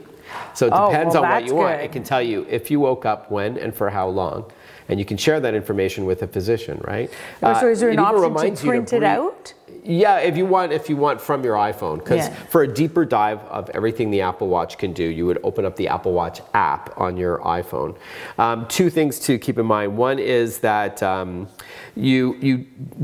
So 0.53 0.67
it 0.67 0.73
Oh, 0.75 0.91
depends 0.91 1.15
well, 1.15 1.23
on 1.25 1.29
what 1.31 1.45
you 1.45 1.55
want. 1.55 1.77
good. 1.77 1.85
It 1.85 1.91
can 1.91 2.03
tell 2.03 2.21
you 2.21 2.45
if 2.49 2.69
you 2.71 2.79
woke 2.79 3.05
up 3.05 3.31
when 3.31 3.57
and 3.57 3.73
for 3.73 3.89
how 3.89 4.07
long, 4.07 4.45
and 4.89 4.99
you 4.99 5.05
can 5.05 5.17
share 5.17 5.39
that 5.39 5.53
information 5.53 6.05
with 6.05 6.21
a 6.23 6.27
physician, 6.27 6.81
right? 6.85 7.09
Oh, 7.41 7.59
so 7.59 7.67
is 7.67 7.79
there 7.79 7.89
Uh, 7.89 7.93
an 7.93 7.99
option 7.99 8.55
to 8.55 8.65
print 8.67 8.93
it 8.93 9.03
out? 9.03 9.53
Yeah, 9.83 10.17
if 10.19 10.37
you 10.37 10.45
want, 10.45 10.71
if 10.73 10.89
you 10.89 10.95
want 10.95 11.19
from 11.19 11.43
your 11.43 11.55
iPhone, 11.55 11.97
because 11.97 12.27
Yeah. 12.27 12.33
for 12.49 12.61
a 12.61 12.67
deeper 12.67 13.03
dive 13.03 13.39
of 13.49 13.69
everything 13.71 14.11
the 14.11 14.21
Apple 14.21 14.47
Watch 14.47 14.77
can 14.77 14.93
do, 14.93 15.03
you 15.03 15.25
would 15.25 15.39
open 15.43 15.65
up 15.65 15.75
the 15.75 15.87
Apple 15.87 16.13
Watch 16.13 16.39
app 16.53 16.93
on 16.99 17.17
your 17.17 17.39
iPhone. 17.39 17.95
Um, 18.37 18.67
two 18.67 18.91
things 18.91 19.17
to 19.21 19.39
keep 19.39 19.57
in 19.57 19.65
mind. 19.65 19.97
One 19.97 20.19
is 20.19 20.59
that 20.59 21.01
um, 21.01 21.47
you 21.95 22.35
you 22.39 22.57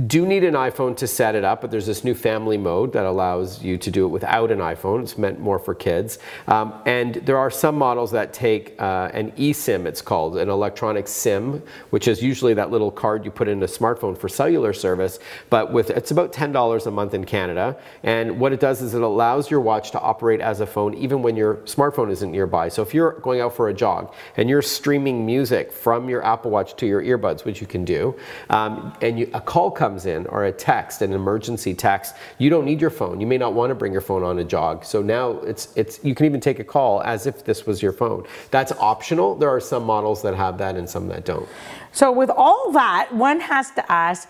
do 0.05 0.27
need 0.27 0.43
an 0.43 0.53
iPhone 0.53 0.95
to 0.97 1.07
set 1.07 1.33
it 1.33 1.43
up, 1.43 1.61
but 1.61 1.71
there's 1.71 1.87
this 1.87 2.03
new 2.03 2.13
family 2.13 2.57
mode 2.57 2.93
that 2.93 3.05
allows 3.05 3.63
you 3.63 3.77
to 3.79 3.89
do 3.89 4.05
it 4.05 4.09
without 4.09 4.51
an 4.51 4.59
iPhone. 4.59 5.01
It's 5.01 5.17
meant 5.17 5.39
more 5.39 5.57
for 5.57 5.73
kids, 5.73 6.19
um, 6.47 6.73
and 6.85 7.15
there 7.25 7.37
are 7.39 7.49
some 7.49 7.75
models 7.75 8.11
that 8.11 8.33
take 8.33 8.75
uh, 8.79 9.09
an 9.13 9.31
eSIM. 9.31 9.85
It's 9.87 10.01
called 10.03 10.37
an 10.37 10.49
electronic 10.49 11.07
SIM, 11.07 11.63
which 11.89 12.07
is 12.07 12.21
usually 12.21 12.53
that 12.53 12.69
little 12.69 12.91
card 12.91 13.25
you 13.25 13.31
put 13.31 13.47
in 13.47 13.63
a 13.63 13.67
smartphone 13.67 14.15
for 14.15 14.29
cellular 14.29 14.73
service, 14.73 15.17
but 15.49 15.73
with 15.73 15.89
it's 15.89 16.11
about 16.11 16.31
ten 16.31 16.51
dollars 16.51 16.66
a 16.75 16.91
month 16.91 17.13
in 17.13 17.23
Canada. 17.23 17.77
And 18.03 18.39
what 18.39 18.53
it 18.53 18.59
does 18.59 18.81
is 18.81 18.93
it 18.93 19.01
allows 19.01 19.49
your 19.49 19.61
watch 19.61 19.91
to 19.91 19.99
operate 19.99 20.41
as 20.41 20.59
a 20.59 20.65
phone 20.65 20.93
even 20.95 21.21
when 21.21 21.35
your 21.35 21.55
smartphone 21.65 22.11
isn't 22.11 22.31
nearby. 22.31 22.69
So 22.69 22.81
if 22.81 22.93
you're 22.93 23.13
going 23.21 23.41
out 23.41 23.55
for 23.55 23.69
a 23.69 23.73
jog 23.73 24.13
and 24.35 24.49
you're 24.49 24.61
streaming 24.61 25.25
music 25.25 25.71
from 25.71 26.09
your 26.09 26.23
Apple 26.23 26.51
Watch 26.51 26.75
to 26.77 26.85
your 26.85 27.01
earbuds, 27.01 27.45
which 27.45 27.61
you 27.61 27.67
can 27.67 27.85
do, 27.85 28.15
um, 28.49 28.93
and 29.01 29.19
you, 29.19 29.29
a 29.33 29.41
call 29.41 29.71
comes 29.71 30.05
in 30.05 30.25
or 30.27 30.45
a 30.45 30.51
text, 30.51 31.01
an 31.01 31.13
emergency 31.13 31.73
text, 31.73 32.15
you 32.37 32.49
don't 32.49 32.65
need 32.65 32.81
your 32.81 32.89
phone. 32.89 33.21
You 33.21 33.27
may 33.27 33.37
not 33.37 33.53
want 33.53 33.71
to 33.71 33.75
bring 33.75 33.91
your 33.91 34.01
phone 34.01 34.23
on 34.23 34.39
a 34.39 34.43
jog. 34.43 34.83
So 34.83 35.01
now 35.01 35.31
it's 35.39 35.69
it's 35.75 36.03
you 36.03 36.15
can 36.15 36.25
even 36.25 36.39
take 36.39 36.59
a 36.59 36.63
call 36.63 37.01
as 37.03 37.27
if 37.27 37.45
this 37.45 37.65
was 37.65 37.81
your 37.81 37.93
phone. 37.93 38.25
That's 38.51 38.71
optional. 38.73 39.35
There 39.35 39.49
are 39.49 39.59
some 39.59 39.83
models 39.83 40.21
that 40.23 40.35
have 40.35 40.57
that 40.57 40.75
and 40.75 40.89
some 40.89 41.07
that 41.07 41.25
don't. 41.25 41.47
So 41.91 42.11
with 42.11 42.29
all 42.29 42.71
that, 42.73 43.13
one 43.13 43.39
has 43.39 43.71
to 43.71 43.91
ask, 43.91 44.29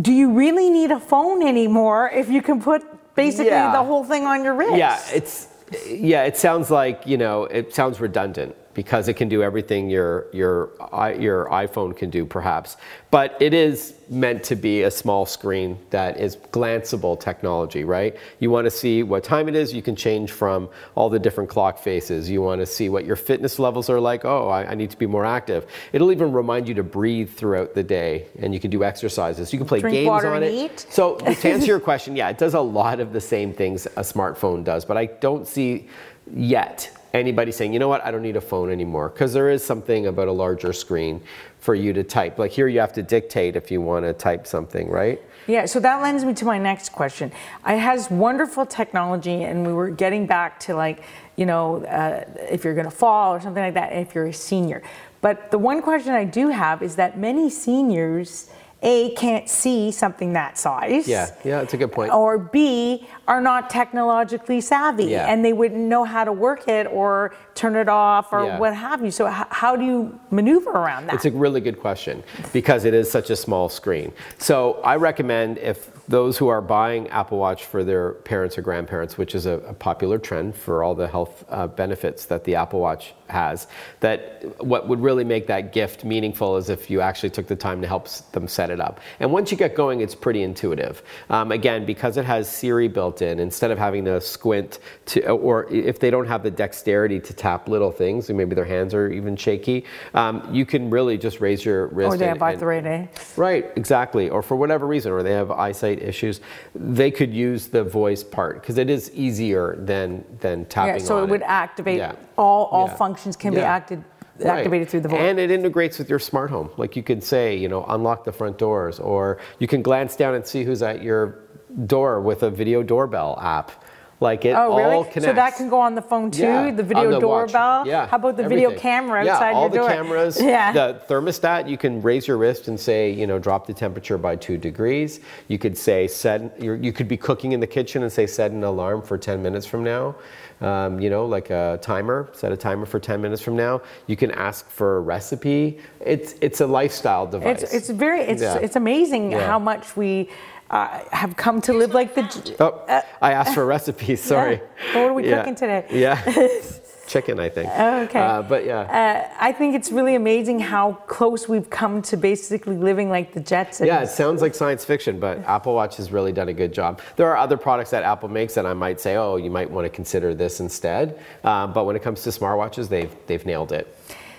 do 0.00 0.12
you 0.12 0.32
really 0.32 0.70
need 0.70 0.90
a 0.90 1.00
phone 1.00 1.46
anymore 1.46 2.10
if 2.12 2.28
you 2.28 2.42
can 2.42 2.60
put 2.60 2.82
basically 3.14 3.46
Yeah. 3.52 3.72
the 3.72 3.82
whole 3.82 4.04
thing 4.04 4.26
on 4.26 4.44
your 4.44 4.54
wrist? 4.54 4.76
Yeah, 4.76 4.98
it's 5.12 5.48
yeah, 5.88 6.24
it 6.24 6.36
sounds 6.36 6.70
like, 6.70 7.06
you 7.06 7.16
know, 7.16 7.44
it 7.44 7.74
sounds 7.74 8.00
redundant 8.00 8.54
because 8.76 9.08
it 9.08 9.14
can 9.14 9.26
do 9.26 9.42
everything 9.42 9.88
your 9.88 10.26
your 10.34 10.70
your 11.18 11.46
iPhone 11.46 11.96
can 11.96 12.10
do 12.10 12.26
perhaps. 12.26 12.76
But 13.10 13.34
it 13.40 13.54
is 13.54 13.94
meant 14.10 14.44
to 14.44 14.54
be 14.54 14.82
a 14.82 14.90
small 14.90 15.24
screen 15.24 15.78
that 15.90 16.20
is 16.20 16.36
glanceable 16.52 17.18
technology, 17.18 17.84
right? 17.84 18.14
You 18.38 18.50
want 18.50 18.66
to 18.66 18.70
see 18.70 19.02
what 19.02 19.24
time 19.24 19.48
it 19.48 19.54
is, 19.54 19.72
you 19.72 19.80
can 19.80 19.96
change 19.96 20.30
from 20.30 20.68
all 20.94 21.08
the 21.08 21.18
different 21.18 21.48
clock 21.48 21.78
faces. 21.78 22.28
You 22.28 22.42
want 22.42 22.60
to 22.60 22.66
see 22.66 22.90
what 22.90 23.06
your 23.06 23.16
fitness 23.16 23.58
levels 23.58 23.88
are 23.88 23.98
like. 23.98 24.26
Oh, 24.26 24.48
I, 24.48 24.72
I 24.72 24.74
need 24.74 24.90
to 24.90 24.98
be 24.98 25.06
more 25.06 25.24
active. 25.24 25.66
It'll 25.94 26.12
even 26.12 26.30
remind 26.30 26.68
you 26.68 26.74
to 26.74 26.82
breathe 26.82 27.30
throughout 27.30 27.74
the 27.74 27.82
day 27.82 28.26
and 28.38 28.52
you 28.52 28.60
can 28.60 28.70
do 28.70 28.84
exercises. 28.84 29.52
You 29.54 29.58
can 29.58 29.66
play 29.66 29.80
Drink 29.80 29.94
games 29.94 30.24
on 30.24 30.42
it. 30.42 30.52
eat. 30.52 30.86
So 30.90 31.16
to 31.16 31.48
answer 31.48 31.66
your 31.66 31.80
question, 31.80 32.14
yeah, 32.14 32.28
it 32.28 32.36
does 32.36 32.52
a 32.52 32.60
lot 32.60 33.00
of 33.00 33.14
the 33.14 33.20
same 33.22 33.54
things 33.54 33.86
a 33.86 34.02
smartphone 34.02 34.62
does, 34.62 34.84
but 34.84 34.98
I 34.98 35.06
don't 35.06 35.48
see 35.48 35.88
yet 36.34 36.95
anybody 37.18 37.52
saying, 37.52 37.72
you 37.72 37.78
know 37.78 37.88
what, 37.88 38.04
I 38.04 38.10
don't 38.10 38.22
need 38.22 38.36
a 38.36 38.40
phone 38.40 38.70
anymore, 38.70 39.08
because 39.08 39.32
there 39.32 39.50
is 39.50 39.64
something 39.64 40.06
about 40.06 40.28
a 40.28 40.32
larger 40.32 40.72
screen 40.72 41.20
for 41.58 41.74
you 41.74 41.92
to 41.92 42.04
type. 42.04 42.38
Like 42.38 42.52
here, 42.52 42.68
you 42.68 42.80
have 42.80 42.92
to 42.94 43.02
dictate 43.02 43.56
if 43.56 43.70
you 43.70 43.80
want 43.80 44.04
to 44.04 44.12
type 44.12 44.46
something, 44.46 44.88
right? 44.88 45.20
Yeah, 45.46 45.66
so 45.66 45.78
that 45.80 46.02
lends 46.02 46.24
me 46.24 46.34
to 46.34 46.44
my 46.44 46.58
next 46.58 46.90
question. 46.90 47.32
It 47.66 47.78
has 47.78 48.10
wonderful 48.10 48.66
technology, 48.66 49.44
and 49.44 49.66
we 49.66 49.72
were 49.72 49.90
getting 49.90 50.26
back 50.26 50.58
to 50.60 50.74
like, 50.74 51.02
you 51.36 51.46
know, 51.46 51.84
uh, 51.84 52.24
if 52.50 52.64
you're 52.64 52.74
going 52.74 52.86
to 52.86 52.90
fall 52.90 53.34
or 53.34 53.40
something 53.40 53.62
like 53.62 53.74
that, 53.74 53.92
if 53.92 54.14
you're 54.14 54.26
a 54.26 54.32
senior. 54.32 54.82
But 55.20 55.50
the 55.50 55.58
one 55.58 55.82
question 55.82 56.12
I 56.12 56.24
do 56.24 56.48
have 56.48 56.82
is 56.82 56.96
that 56.96 57.18
many 57.18 57.50
seniors 57.50 58.50
A, 58.82 59.10
can't 59.14 59.48
see 59.48 59.90
something 59.90 60.34
that 60.34 60.58
size. 60.58 61.08
Yeah, 61.08 61.30
yeah, 61.44 61.60
that's 61.60 61.72
a 61.74 61.76
good 61.76 61.92
point. 61.92 62.12
Or 62.12 62.36
B, 62.38 63.08
are 63.26 63.40
not 63.40 63.70
technologically 63.70 64.60
savvy 64.60 65.06
Yeah. 65.06 65.26
and 65.32 65.44
they 65.44 65.52
wouldn't 65.54 65.80
know 65.80 66.04
how 66.04 66.24
to 66.24 66.32
work 66.32 66.68
it 66.68 66.86
or 66.86 67.34
turn 67.54 67.74
it 67.74 67.88
off 67.88 68.32
or 68.32 68.44
Yeah. 68.44 68.58
what 68.58 68.74
have 68.74 69.02
you. 69.04 69.10
So, 69.10 69.26
h- 69.26 69.46
how 69.48 69.76
do 69.76 69.84
you 69.84 70.20
maneuver 70.30 70.70
around 70.70 71.06
that? 71.06 71.14
It's 71.14 71.24
a 71.24 71.30
really 71.30 71.60
good 71.60 71.80
question 71.80 72.22
because 72.52 72.84
it 72.84 72.92
is 72.94 73.10
such 73.10 73.30
a 73.30 73.36
small 73.36 73.68
screen. 73.68 74.12
So 74.38 74.78
I 74.84 74.96
recommend 74.96 75.58
if 75.58 75.90
those 76.08 76.38
who 76.38 76.48
are 76.48 76.60
buying 76.60 77.08
Apple 77.08 77.38
Watch 77.38 77.64
for 77.64 77.82
their 77.82 78.12
parents 78.12 78.56
or 78.56 78.62
grandparents, 78.62 79.18
which 79.18 79.34
is 79.34 79.46
a, 79.46 79.52
a 79.60 79.74
popular 79.74 80.18
trend 80.18 80.54
for 80.54 80.82
all 80.84 80.94
the 80.94 81.08
health 81.08 81.44
uh, 81.48 81.66
benefits 81.66 82.26
that 82.26 82.44
the 82.44 82.54
Apple 82.54 82.80
Watch 82.80 83.12
has, 83.28 83.66
that 84.00 84.44
what 84.58 84.86
would 84.88 85.00
really 85.00 85.24
make 85.24 85.48
that 85.48 85.72
gift 85.72 86.04
meaningful 86.04 86.56
is 86.56 86.70
if 86.70 86.88
you 86.90 87.00
actually 87.00 87.30
took 87.30 87.48
the 87.48 87.56
time 87.56 87.80
to 87.82 87.88
help 87.88 88.08
them 88.32 88.46
set 88.46 88.70
it 88.70 88.78
up. 88.80 89.00
And 89.18 89.32
once 89.32 89.50
you 89.50 89.56
get 89.56 89.74
going, 89.74 90.00
it's 90.00 90.14
pretty 90.14 90.42
intuitive. 90.42 91.02
Um, 91.28 91.50
again, 91.50 91.84
because 91.84 92.16
it 92.16 92.24
has 92.24 92.48
Siri 92.48 92.86
built 92.86 93.22
in, 93.22 93.40
instead 93.40 93.72
of 93.72 93.78
having 93.78 94.04
to 94.04 94.20
squint 94.20 94.78
to, 95.06 95.26
or 95.28 95.66
if 95.72 95.98
they 95.98 96.10
don't 96.10 96.26
have 96.26 96.44
the 96.44 96.50
dexterity 96.52 97.18
to 97.18 97.34
tap 97.34 97.68
little 97.68 97.90
things, 97.90 98.28
and 98.28 98.38
maybe 98.38 98.54
their 98.54 98.64
hands 98.64 98.94
are 98.94 99.10
even 99.10 99.34
shaky, 99.34 99.84
um, 100.14 100.48
you 100.54 100.64
can 100.64 100.88
really 100.88 101.18
just 101.18 101.40
raise 101.40 101.64
your 101.64 101.88
wrist. 101.88 102.14
or 102.14 102.16
they 102.16 102.28
and- 102.28 102.40
have 102.40 102.48
and- 102.48 102.62
arthritis. 102.62 103.36
Right, 103.36 103.70
exactly. 103.74 104.28
Or 104.30 104.40
for 104.42 104.54
whatever 104.56 104.86
reason, 104.86 105.10
or 105.10 105.24
they 105.24 105.32
have 105.32 105.50
eyesight 105.50 105.95
issues, 105.98 106.40
they 106.74 107.10
could 107.10 107.32
use 107.32 107.68
the 107.68 107.84
voice 107.84 108.22
part 108.24 108.60
because 108.60 108.78
it 108.78 108.90
is 108.90 109.10
easier 109.12 109.76
than 109.78 110.24
than 110.40 110.64
tapping. 110.66 110.94
Yeah, 111.00 111.06
so 111.06 111.22
it 111.22 111.28
would 111.28 111.42
activate 111.42 111.98
Yeah. 111.98 112.12
all 112.36 112.64
all 112.66 112.86
Yeah. 112.88 112.94
functions 112.94 113.36
can 113.36 113.54
be 113.54 113.60
acted 113.60 114.02
Right. 114.38 114.58
activated 114.58 114.88
through 114.90 115.00
the 115.00 115.08
voice. 115.08 115.20
And 115.20 115.38
it 115.38 115.50
integrates 115.50 115.98
with 115.98 116.10
your 116.10 116.18
smart 116.18 116.50
home. 116.50 116.68
Like 116.76 116.94
you 116.94 117.02
could 117.02 117.24
say, 117.24 117.56
you 117.56 117.68
know, 117.68 117.84
unlock 117.88 118.24
the 118.24 118.32
front 118.32 118.58
doors, 118.58 119.00
or 119.00 119.38
you 119.58 119.66
can 119.66 119.80
glance 119.80 120.14
down 120.14 120.34
and 120.34 120.46
see 120.46 120.62
who's 120.64 120.82
at 120.82 121.02
your 121.02 121.38
door 121.86 122.20
with 122.20 122.42
a 122.42 122.50
video 122.50 122.82
doorbell 122.82 123.38
app. 123.42 123.70
Like 124.18 124.46
it 124.46 124.54
Oh, 124.56 124.72
all 124.72 125.04
connects. 125.04 125.24
So 125.26 125.32
that 125.34 125.56
can 125.56 125.68
go 125.68 125.78
on 125.78 125.94
the 125.94 126.00
phone 126.00 126.30
too, 126.30 126.42
Yeah, 126.42 126.70
the 126.70 126.82
video 126.82 127.20
the 127.20 127.28
watch. 127.28 127.50
doorbell. 127.52 127.86
Yeah. 127.86 128.06
How 128.06 128.16
about 128.16 128.38
the 128.38 128.44
video 128.48 128.68
everything. 128.70 128.80
camera 128.82 129.24
yeah, 129.24 129.34
outside 129.34 129.52
all 129.52 129.68
the 129.68 129.86
cameras. 129.86 130.40
Yeah. 130.40 130.72
The 130.72 131.02
thermostat, 131.06 131.68
you 131.68 131.76
can 131.76 132.00
raise 132.00 132.26
your 132.26 132.38
wrist 132.38 132.68
and 132.68 132.80
say, 132.80 133.10
you 133.10 133.26
know, 133.26 133.38
drop 133.38 133.66
the 133.66 133.74
temperature 133.74 134.16
by 134.16 134.36
two 134.36 134.56
degrees. 134.56 135.20
You 135.48 135.58
could 135.58 135.76
say 135.76 136.08
set. 136.08 136.60
you're- 136.62 136.78
You 136.80 136.92
could 136.94 137.08
be 137.08 137.18
cooking 137.18 137.52
in 137.52 137.60
the 137.60 137.66
kitchen 137.66 138.02
and 138.04 138.10
say 138.10 138.26
set 138.26 138.52
an 138.52 138.64
alarm 138.64 139.02
for 139.02 139.18
10 139.18 139.42
minutes 139.42 139.66
from 139.66 139.84
now. 139.84 140.14
Um, 140.62 140.98
you 140.98 141.10
know, 141.10 141.26
like 141.26 141.50
a 141.50 141.78
timer. 141.82 142.30
Set 142.32 142.50
a 142.52 142.56
timer 142.56 142.86
for 142.86 142.98
10 142.98 143.20
minutes 143.20 143.42
from 143.42 143.56
now. 143.56 143.82
You 144.06 144.16
can 144.16 144.30
ask 144.30 144.66
for 144.70 144.96
a 144.96 145.00
recipe. 145.00 145.78
It's 146.00 146.34
it's 146.40 146.62
a 146.62 146.66
lifestyle 146.66 147.26
device. 147.26 147.62
It's 147.62 147.74
it's 147.74 147.90
very 147.90 148.20
it's 148.22 148.40
Yeah. 148.40 148.56
it's 148.56 148.76
amazing 148.76 149.32
how 149.32 149.58
much 149.58 149.94
we 149.98 150.30
uh, 150.70 151.00
have 151.12 151.36
come 151.36 151.60
to 151.62 151.72
live 151.72 151.94
like 151.94 152.14
the. 152.14 152.56
Oh, 152.60 152.82
I 153.20 153.32
asked 153.32 153.54
for 153.54 153.62
a 153.62 153.66
recipes. 153.66 154.20
Sorry. 154.34 154.60
Well, 154.94 155.02
what 155.04 155.10
are 155.10 155.14
we 155.14 155.28
Yeah. 155.28 155.38
cooking 155.38 155.54
today? 155.54 155.86
Yeah. 155.90 156.20
Chicken, 157.06 157.38
I 157.38 157.48
think. 157.48 157.70
Oh, 157.72 158.00
okay. 158.00 158.18
Uh, 158.18 158.42
but 158.42 158.64
yeah. 158.66 158.80
Uh, 158.80 159.32
I 159.38 159.52
think 159.52 159.76
it's 159.76 159.92
really 159.92 160.16
amazing 160.16 160.58
how 160.58 160.94
close 161.06 161.48
we've 161.48 161.70
come 161.70 162.02
to 162.02 162.16
basically 162.16 162.76
living 162.76 163.10
like 163.10 163.32
the 163.32 163.38
Jetsons. 163.40 163.86
Yeah, 163.86 164.02
it 164.02 164.08
sounds 164.08 164.42
like 164.42 164.56
science 164.56 164.84
fiction, 164.84 165.20
but 165.20 165.38
Apple 165.44 165.72
Watch 165.74 165.98
has 165.98 166.10
really 166.10 166.32
done 166.32 166.48
a 166.48 166.52
good 166.52 166.72
job. 166.72 167.00
There 167.14 167.28
are 167.30 167.36
other 167.36 167.56
products 167.56 167.90
that 167.90 168.02
Apple 168.02 168.28
makes 168.28 168.54
that 168.54 168.66
I 168.66 168.74
might 168.74 169.00
say, 169.00 169.14
oh, 169.14 169.36
you 169.36 169.52
might 169.52 169.70
want 169.70 169.84
to 169.84 169.88
consider 169.88 170.34
this 170.34 170.58
instead. 170.58 171.20
Uh, 171.44 171.68
but 171.68 171.84
when 171.84 171.94
it 171.94 172.02
comes 172.02 172.24
to 172.24 172.30
smartwatches, 172.30 172.88
they've 172.88 173.14
they've 173.28 173.46
nailed 173.46 173.70
it. 173.70 173.86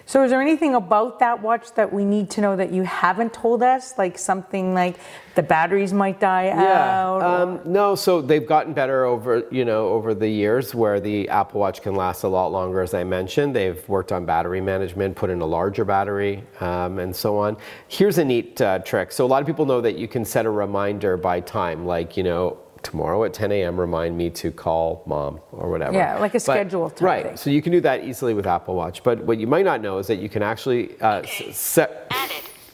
So, 0.10 0.24
is 0.24 0.32
there 0.32 0.42
anything 0.42 0.74
about 0.74 1.20
that 1.20 1.42
watch 1.44 1.74
that 1.74 1.92
we 1.92 2.06
need 2.06 2.30
to 2.32 2.42
know 2.42 2.56
that 2.56 2.72
you 2.72 2.84
haven't 2.84 3.34
told 3.34 3.62
us? 3.62 3.98
Like 3.98 4.18
something 4.18 4.74
like 4.74 4.96
the 5.36 5.44
batteries 5.44 5.92
might 5.92 6.22
die 6.22 6.48
out? 6.50 7.22
or- 7.22 7.24
Um, 7.26 7.60
no, 7.66 7.94
so 7.94 8.22
they've 8.22 8.48
gotten 8.48 8.72
better 8.72 9.04
over 9.04 9.44
you 9.52 9.66
know 9.66 9.90
over 9.90 10.14
the 10.14 10.30
years, 10.30 10.74
where 10.74 11.02
the 11.02 11.28
Apple 11.28 11.60
Watch 11.60 11.82
can 11.82 11.94
last 11.94 12.24
a 12.24 12.30
lot 12.30 12.54
longer. 12.54 12.80
As 12.82 12.94
I 12.94 13.04
mentioned, 13.04 13.54
they've 13.54 13.84
worked 13.90 14.14
on 14.14 14.24
battery 14.26 14.62
management, 14.62 15.18
put 15.18 15.30
in 15.30 15.42
a 15.42 15.46
larger 15.46 15.84
battery, 15.84 16.42
um, 16.62 17.00
and 17.00 17.14
so 17.14 17.38
on. 17.38 17.58
Here's 17.90 18.18
a 18.18 18.24
neat 18.24 18.62
uh, 18.62 18.80
trick. 18.80 19.12
So 19.12 19.26
a 19.26 19.28
lot 19.28 19.42
of 19.42 19.46
people 19.48 19.66
know 19.66 19.82
that 19.82 19.98
you 19.98 20.08
can 20.08 20.24
set 20.24 20.46
a 20.46 20.50
reminder 20.50 21.18
by 21.18 21.42
time, 21.42 21.86
like 21.86 22.16
you 22.16 22.24
know. 22.24 22.58
Tomorrow 22.88 23.26
at 23.26 23.34
10 23.34 23.52
a.m., 23.52 23.78
remind 23.78 24.18
me 24.18 24.30
to 24.30 24.50
call 24.50 25.04
mom 25.06 25.42
or 25.52 25.70
whatever. 25.70 25.92
Yeah, 25.94 26.18
like 26.20 26.36
a 26.36 26.40
schedule 26.40 26.90
type 26.90 27.02
Right. 27.02 27.26
thing. 27.26 27.36
So 27.36 27.50
you 27.50 27.62
can 27.62 27.74
do 27.74 27.82
that 27.82 28.06
easily 28.06 28.34
with 28.34 28.48
Apple 28.48 28.76
Watch. 28.76 29.04
But 29.04 29.20
what 29.26 29.40
you 29.40 29.46
might 29.46 29.66
not 29.66 29.82
know 29.82 29.98
is 29.98 30.08
that 30.08 30.20
you 30.20 30.30
can 30.30 30.42
actually 30.42 30.98
uh, 31.02 31.20
s- 31.24 31.58
set. 31.58 32.10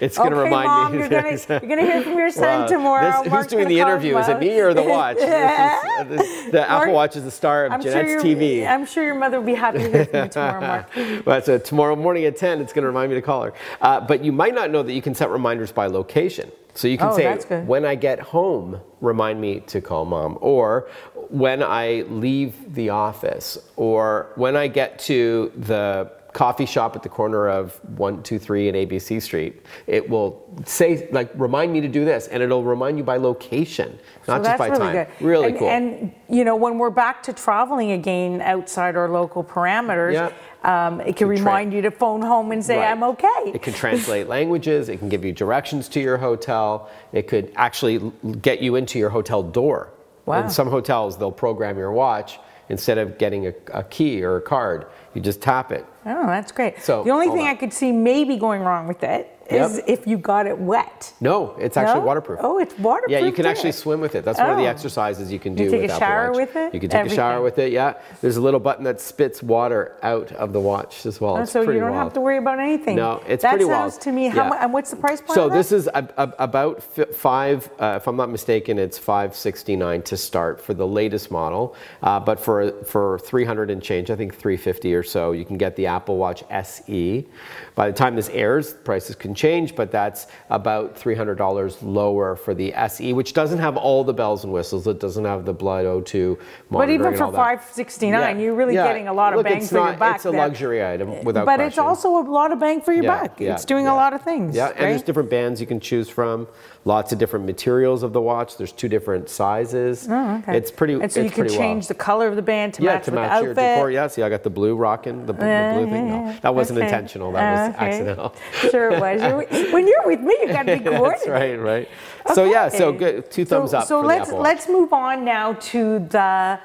it's 0.00 0.16
going 0.16 0.30
to 0.30 0.36
okay, 0.36 0.44
remind 0.44 0.66
mom, 0.68 0.92
me. 0.92 0.98
you're 1.00 1.08
gonna 1.10 1.30
you're 1.50 1.60
gonna 1.60 1.82
hear 1.82 2.00
from 2.02 2.16
your 2.16 2.30
son 2.30 2.62
Wow. 2.62 2.66
tomorrow. 2.66 3.22
This- 3.24 3.32
who's 3.32 3.46
doing 3.46 3.68
the 3.68 3.78
interview? 3.80 4.16
Is 4.16 4.28
it 4.28 4.38
me 4.38 4.58
or 4.58 4.72
the 4.72 4.84
watch? 4.84 5.16
This 5.20 5.28
is- 5.28 5.84
uh, 6.00 6.04
this- 6.04 6.50
the 6.50 6.70
Apple 6.70 6.94
Watch 6.94 7.16
is 7.16 7.24
the 7.24 7.30
star 7.30 7.66
of 7.66 7.72
I'm 7.72 7.82
sure, 7.82 7.92
Janette's 7.92 8.24
your- 8.24 8.36
TV. 8.36 8.66
I'm 8.66 8.86
sure 8.86 9.04
your 9.04 9.16
mother 9.16 9.38
will 9.38 9.46
be 9.46 9.54
happy 9.54 9.78
to 9.80 9.90
hear 9.90 10.04
from 10.06 10.22
you 10.24 10.28
tomorrow, 10.28 10.60
Mark. 10.60 11.24
but 11.26 11.44
so 11.44 11.58
tomorrow 11.58 11.94
morning 11.94 12.24
at 12.24 12.38
10, 12.38 12.62
it's 12.62 12.72
going 12.72 12.82
to 12.84 12.88
remind 12.88 13.10
me 13.10 13.16
to 13.16 13.22
call 13.22 13.42
her. 13.42 13.52
Uh, 13.82 14.00
but 14.00 14.24
you 14.24 14.32
might 14.32 14.54
not 14.54 14.70
know 14.70 14.82
that 14.82 14.92
you 14.94 15.02
can 15.02 15.14
set 15.14 15.28
reminders 15.28 15.72
by 15.72 15.86
location. 15.88 16.50
So 16.74 16.88
you 16.88 16.96
can 16.98 17.08
Oh, 17.08 17.16
say, 17.16 17.62
when 17.64 17.84
I 17.84 17.94
get 17.94 18.18
home, 18.20 18.80
remind 19.00 19.40
me 19.40 19.60
to 19.60 19.80
call 19.80 20.04
mom. 20.04 20.38
Or 20.40 20.88
when 21.28 21.62
I 21.62 22.04
leave 22.08 22.74
the 22.74 22.90
office. 22.90 23.58
Or 23.76 24.32
when 24.36 24.56
I 24.56 24.68
get 24.68 24.98
to 25.00 25.52
the 25.56 26.10
coffee 26.32 26.66
shop 26.66 26.96
at 26.96 27.02
the 27.02 27.08
corner 27.08 27.48
of 27.48 27.78
123 27.98 28.68
and 28.68 28.76
ABC 28.76 29.20
Street, 29.20 29.64
it 29.86 30.08
will 30.08 30.42
say, 30.64 31.08
like, 31.12 31.30
remind 31.34 31.72
me 31.72 31.80
to 31.80 31.88
do 31.88 32.04
this. 32.04 32.26
And 32.28 32.42
it'll 32.42 32.64
remind 32.64 32.96
you 32.98 33.04
by 33.04 33.18
location, 33.18 33.98
So 34.24 34.32
not 34.32 34.38
just 34.44 34.44
that's 34.44 34.58
by 34.58 34.66
really 34.68 34.78
time. 34.78 34.92
good. 35.18 35.26
Really 35.26 35.48
and, 35.50 35.58
cool. 35.58 35.68
And 35.68 36.12
you 36.28 36.44
know, 36.44 36.56
when 36.56 36.78
we're 36.78 36.90
back 36.90 37.22
to 37.24 37.32
traveling 37.32 37.92
again 37.92 38.40
outside 38.40 38.96
our 38.96 39.08
local 39.08 39.44
parameters, 39.44 40.14
Yeah. 40.14 40.86
um, 40.86 41.00
it 41.00 41.16
can 41.16 41.28
Good 41.28 41.36
trick. 41.36 41.38
remind 41.40 41.72
you 41.72 41.82
to 41.82 41.90
phone 41.90 42.22
home 42.22 42.52
and 42.52 42.64
say, 42.64 42.78
Right. 42.78 42.90
"I'm 42.90 43.02
okay." 43.02 43.52
It 43.52 43.62
can 43.62 43.74
translate 43.84 44.28
languages. 44.28 44.88
It 44.88 44.98
can 44.98 45.08
give 45.08 45.24
you 45.24 45.32
directions 45.32 45.88
to 45.90 46.00
your 46.00 46.16
hotel. 46.16 46.88
It 47.12 47.28
could 47.28 47.52
actually 47.56 48.12
get 48.40 48.60
you 48.62 48.76
into 48.76 48.98
your 48.98 49.10
hotel 49.10 49.42
door. 49.42 49.90
Wow. 50.24 50.42
In 50.44 50.50
some 50.50 50.68
hotels, 50.68 51.18
they'll 51.18 51.32
program 51.32 51.76
your 51.76 51.92
watch 51.92 52.38
instead 52.68 52.96
of 52.96 53.18
getting 53.18 53.48
a, 53.48 53.52
a 53.74 53.82
key 53.82 54.22
or 54.22 54.36
a 54.36 54.40
card. 54.40 54.86
You 55.14 55.20
just 55.20 55.42
tap 55.42 55.72
it. 55.72 55.84
Oh, 56.04 56.26
that's 56.26 56.52
great. 56.52 56.82
So, 56.82 57.04
the 57.04 57.10
only 57.10 57.28
thing 57.28 57.44
that. 57.44 57.50
I 57.50 57.54
could 57.54 57.72
see 57.72 57.92
maybe 57.92 58.36
going 58.36 58.62
wrong 58.62 58.88
with 58.88 59.02
it 59.02 59.31
is 59.50 59.76
Yep. 59.78 59.84
if 59.88 60.06
you 60.06 60.16
got 60.18 60.46
it 60.46 60.58
wet. 60.58 61.12
No, 61.20 61.54
it's 61.58 61.76
actually 61.76 62.00
No? 62.00 62.06
waterproof. 62.06 62.40
Oh, 62.42 62.58
it's 62.58 62.78
waterproof. 62.78 63.10
Yeah, 63.10 63.18
you 63.26 63.32
can 63.32 63.46
actually 63.46 63.72
swim 63.72 64.00
with 64.00 64.14
it. 64.14 64.24
That's 64.24 64.38
one 64.38 64.50
of 64.50 64.56
the 64.56 64.64
Oh. 64.64 64.70
exercises 64.70 65.32
you 65.32 65.38
can 65.38 65.54
do 65.54 65.64
You 65.64 65.70
take 65.70 65.90
a 65.90 65.98
shower 65.98 66.28
Watch. 66.30 66.36
with 66.36 66.56
it? 66.56 66.74
You 66.74 66.80
can 66.80 66.90
take 66.90 67.06
a 67.06 67.14
shower 67.14 67.42
with 67.42 67.58
it. 67.58 67.72
Yeah, 67.72 67.94
there's 68.20 68.36
a 68.36 68.40
little 68.40 68.60
button 68.60 68.84
that 68.84 69.00
spits 69.00 69.42
water 69.42 69.92
out 70.02 70.32
of 70.32 70.52
the 70.52 70.60
watch 70.60 71.04
as 71.06 71.20
well. 71.20 71.36
Oh, 71.38 71.44
so 71.44 71.60
you 71.62 71.72
don't 71.80 71.82
wild. 71.90 71.94
have 71.96 72.12
to 72.14 72.20
worry 72.20 72.38
about 72.38 72.58
anything. 72.60 72.96
No, 72.96 73.20
it's 73.26 73.42
that 73.42 73.50
pretty 73.50 73.64
wild. 73.64 73.92
sounds 73.92 73.98
to 74.04 74.12
me. 74.12 74.28
How 74.28 74.44
Yeah. 74.44 74.64
and 74.64 74.72
what's 74.72 74.90
the 74.90 74.96
price 74.96 75.20
point? 75.20 75.34
So 75.34 75.48
this 75.48 75.72
is 75.72 75.86
a, 75.88 76.08
a, 76.16 76.32
about 76.38 76.82
five, 76.82 77.70
uh, 77.78 77.94
if 77.96 78.06
I'm 78.06 78.16
not 78.16 78.30
mistaken, 78.30 78.78
it's 78.78 78.98
569 78.98 80.02
to 80.02 80.16
start 80.16 80.60
for 80.60 80.74
the 80.74 80.86
latest 80.86 81.30
model. 81.30 81.74
Uh, 82.02 82.18
but 82.20 82.38
for 82.40 82.70
for 82.84 83.18
300 83.20 83.70
and 83.70 83.82
change, 83.82 84.10
I 84.10 84.16
think 84.16 84.34
350 84.34 84.94
or 84.94 85.02
so, 85.02 85.32
you 85.32 85.44
can 85.44 85.56
get 85.56 85.76
the 85.76 85.86
Apple 85.86 86.16
Watch 86.16 86.44
SE. 86.50 87.26
By 87.74 87.88
the 87.90 87.96
time 87.96 88.14
this 88.16 88.28
airs, 88.30 88.72
prices 88.74 89.16
can 89.16 89.31
change, 89.34 89.74
but 89.74 89.90
that's 89.90 90.26
about 90.50 90.96
$300 90.96 91.76
lower 91.82 92.36
for 92.36 92.54
the 92.54 92.72
SE, 92.74 93.12
which 93.12 93.32
doesn't 93.32 93.58
have 93.58 93.76
all 93.76 94.04
the 94.04 94.12
bells 94.14 94.44
and 94.44 94.52
whistles. 94.52 94.86
It 94.86 95.00
doesn't 95.00 95.24
have 95.24 95.44
the 95.44 95.52
Blood 95.52 95.84
O2 95.84 96.38
but 96.70 96.88
even 96.90 97.12
for 97.16 97.30
569, 97.32 98.12
Yeah, 98.38 98.42
you're 98.42 98.54
really 98.54 98.74
yeah. 98.74 98.86
getting 98.86 99.08
a 99.08 99.12
lot 99.12 99.34
of 99.34 99.44
bang 99.44 99.60
for 99.64 99.74
your 99.76 99.84
not- 99.86 99.98
buck. 99.98 100.16
It's 100.16 100.24
a 100.26 100.30
there. 100.30 100.40
luxury 100.40 100.84
item 100.84 101.10
uh, 101.10 101.14
without 101.22 101.46
But 101.46 101.60
it's 101.60 101.78
also 101.78 102.16
a 102.18 102.22
lot 102.22 102.52
of 102.52 102.58
bang 102.60 102.80
for 102.80 102.92
your 102.92 103.04
Yeah, 103.04 103.20
buck. 103.22 103.40
yeah, 103.40 103.52
it's 103.54 103.64
doing 103.64 103.86
a 103.86 103.94
lot 103.94 104.12
of 104.14 104.22
things. 104.22 104.56
Yeah, 104.56 104.68
and 104.68 104.78
there's 104.78 105.02
different 105.02 105.30
bands 105.30 105.60
you 105.60 105.66
can 105.66 105.80
choose 105.80 106.08
from. 106.08 106.48
Lots 106.84 107.12
of 107.12 107.18
different 107.18 107.46
materials 107.46 108.02
of 108.02 108.12
the 108.12 108.20
watch. 108.20 108.56
There's 108.56 108.72
two 108.72 108.88
different 108.88 109.28
sizes. 109.28 110.08
Oh, 110.10 110.36
okay. 110.38 110.56
It's 110.56 110.70
pretty. 110.72 110.94
And 110.94 111.12
so 111.12 111.20
you 111.20 111.30
can 111.30 111.48
change 111.48 111.84
well. 111.84 111.88
the 111.88 111.94
color 111.94 112.26
of 112.26 112.34
the 112.34 112.42
band 112.42 112.74
to 112.74 112.82
match. 112.82 113.04
to 113.04 113.12
with 113.12 113.20
match 113.20 113.30
the 113.38 113.42
your 113.44 113.50
outfit. 113.52 113.74
decor. 113.76 113.90
Yeah, 113.92 114.06
see, 114.08 114.22
I 114.22 114.28
got 114.28 114.42
the 114.42 114.50
blue 114.50 114.74
rocking, 114.74 115.20
the, 115.26 115.32
the 115.32 115.72
blue 115.74 115.86
thing. 115.88 116.08
No, 116.08 116.26
uh, 116.26 116.34
that 116.40 116.54
wasn't 116.54 116.78
Okay. 116.80 116.86
intentional. 116.88 117.30
That 117.32 117.68
was 117.68 117.76
Okay. 117.76 117.86
accidental. 117.86 118.34
Sure 118.70 118.90
it 118.90 119.00
was. 119.00 119.21
You're- 119.22 119.72
when 119.72 119.86
you're 119.86 120.06
with 120.06 120.20
me, 120.20 120.36
you 120.42 120.48
got 120.48 120.64
to 120.64 120.78
be 120.78 120.84
coordinated. 120.84 121.12
That's 121.12 121.28
right, 121.28 121.56
right. 121.56 121.88
So 122.34 122.44
yeah, 122.44 122.68
so 122.68 122.92
good. 122.92 123.30
Two 123.30 123.44
thumbs 123.44 123.72
so, 123.72 123.78
up. 123.78 123.86
So 123.86 124.00
for 124.00 124.06
let's 124.06 124.28
the 124.28 124.34
Apple 124.34 124.38
Watch. 124.38 124.44
let's 124.44 124.68
move 124.68 124.92
on 124.92 125.24
now 125.24 125.54
to 125.54 125.98
the 126.00 126.60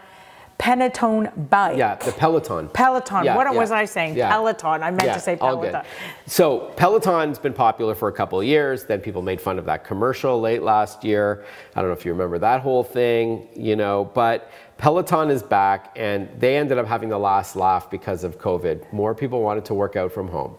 Pentatone 0.60 1.50
bike. 1.50 1.78
Yeah, 1.78 1.96
the 1.96 2.12
Peloton. 2.12 2.68
Peloton. 2.70 3.26
Yeah, 3.26 3.36
what 3.36 3.46
yeah, 3.52 3.60
was 3.60 3.72
I 3.72 3.86
saying? 3.86 4.16
yeah. 4.16 4.30
Peloton. 4.30 4.82
I 4.82 4.90
meant 4.90 5.14
to 5.14 5.20
say 5.20 5.38
all 5.40 5.58
good. 5.58 5.72
Peloton. 5.72 5.92
So 6.26 6.74
Peloton's 6.76 7.38
been 7.38 7.54
popular 7.54 7.94
for 7.94 8.08
a 8.08 8.12
couple 8.12 8.40
of 8.40 8.46
years. 8.46 8.84
Then 8.84 9.00
people 9.00 9.22
made 9.22 9.40
fun 9.40 9.60
of 9.60 9.66
that 9.66 9.84
commercial 9.84 10.42
late 10.42 10.64
last 10.64 11.04
year. 11.04 11.46
I 11.76 11.82
don't 11.82 11.90
know 11.90 11.96
if 11.96 12.06
you 12.06 12.12
remember 12.12 12.40
that 12.40 12.62
whole 12.62 12.84
thing, 12.84 13.48
you 13.56 13.76
know, 13.76 14.10
but 14.16 14.50
Peloton 14.78 15.30
is 15.30 15.44
back, 15.44 15.92
and 15.96 16.30
they 16.40 16.58
ended 16.58 16.78
up 16.78 16.88
having 16.88 17.10
the 17.10 17.18
last 17.18 17.56
laugh 17.56 17.90
because 17.90 18.24
of 18.24 18.40
COVID. 18.40 18.92
More 18.92 19.14
people 19.14 19.42
wanted 19.42 19.66
to 19.66 19.74
work 19.74 19.96
out 19.96 20.12
from 20.12 20.28
home. 20.28 20.56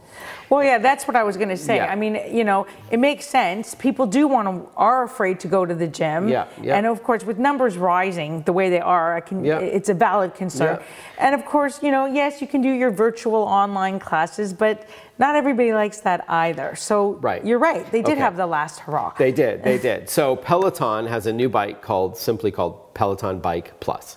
Well, 0.50 0.64
yeah, 0.64 0.78
that's 0.78 1.07
what 1.07 1.17
I 1.17 1.23
was 1.25 1.37
going 1.37 1.50
to 1.50 1.57
say. 1.57 1.76
Yeah. 1.76 1.87
I 1.93 1.95
mean, 1.95 2.19
you 2.31 2.45
know, 2.45 2.67
it 2.90 2.99
makes 2.99 3.26
sense. 3.26 3.75
People 3.75 4.07
do 4.07 4.26
want 4.26 4.49
to 4.49 4.69
are 4.76 5.05
afraid 5.05 5.40
to 5.40 5.49
go 5.49 5.67
to 5.67 5.75
the 5.75 5.87
gym. 5.87 6.28
Yeah, 6.28 6.47
yeah. 6.62 6.76
And 6.76 6.87
of 6.87 7.02
course, 7.02 7.25
with 7.25 7.38
numbers 7.38 7.76
rising 7.76 8.43
the 8.43 8.52
way 8.52 8.71
they 8.71 8.81
are, 8.81 9.14
I 9.17 9.21
can. 9.21 9.45
Yeah. 9.45 9.59
It's 9.59 9.88
a 9.88 9.95
valid 9.95 10.35
concern. 10.35 10.78
Yeah. 10.81 10.87
And 11.26 11.35
of 11.35 11.45
course, 11.45 11.83
you 11.83 11.90
know, 11.90 12.07
yes, 12.07 12.40
you 12.40 12.47
can 12.47 12.62
do 12.62 12.71
your 12.71 12.90
virtual 12.90 13.43
online 13.43 13.99
classes, 13.99 14.52
but 14.52 14.87
not 15.19 15.35
everybody 15.35 15.73
likes 15.73 15.99
that 16.00 16.25
either. 16.28 16.76
So 16.76 17.12
Right. 17.21 17.45
you're 17.45 17.59
right. 17.59 17.85
They 17.90 18.02
did 18.02 18.12
Okay. 18.12 18.21
have 18.21 18.37
the 18.37 18.47
last 18.47 18.81
hurrah. 18.81 19.12
They 19.19 19.33
did, 19.33 19.62
they 19.64 19.78
did. 19.90 20.09
So 20.09 20.37
Peloton 20.37 21.07
has 21.07 21.26
a 21.26 21.33
new 21.33 21.49
bike 21.49 21.83
called, 21.83 22.17
simply 22.17 22.50
called 22.50 22.95
Peloton 22.95 23.40
Bike 23.40 23.78
Plus. 23.81 24.17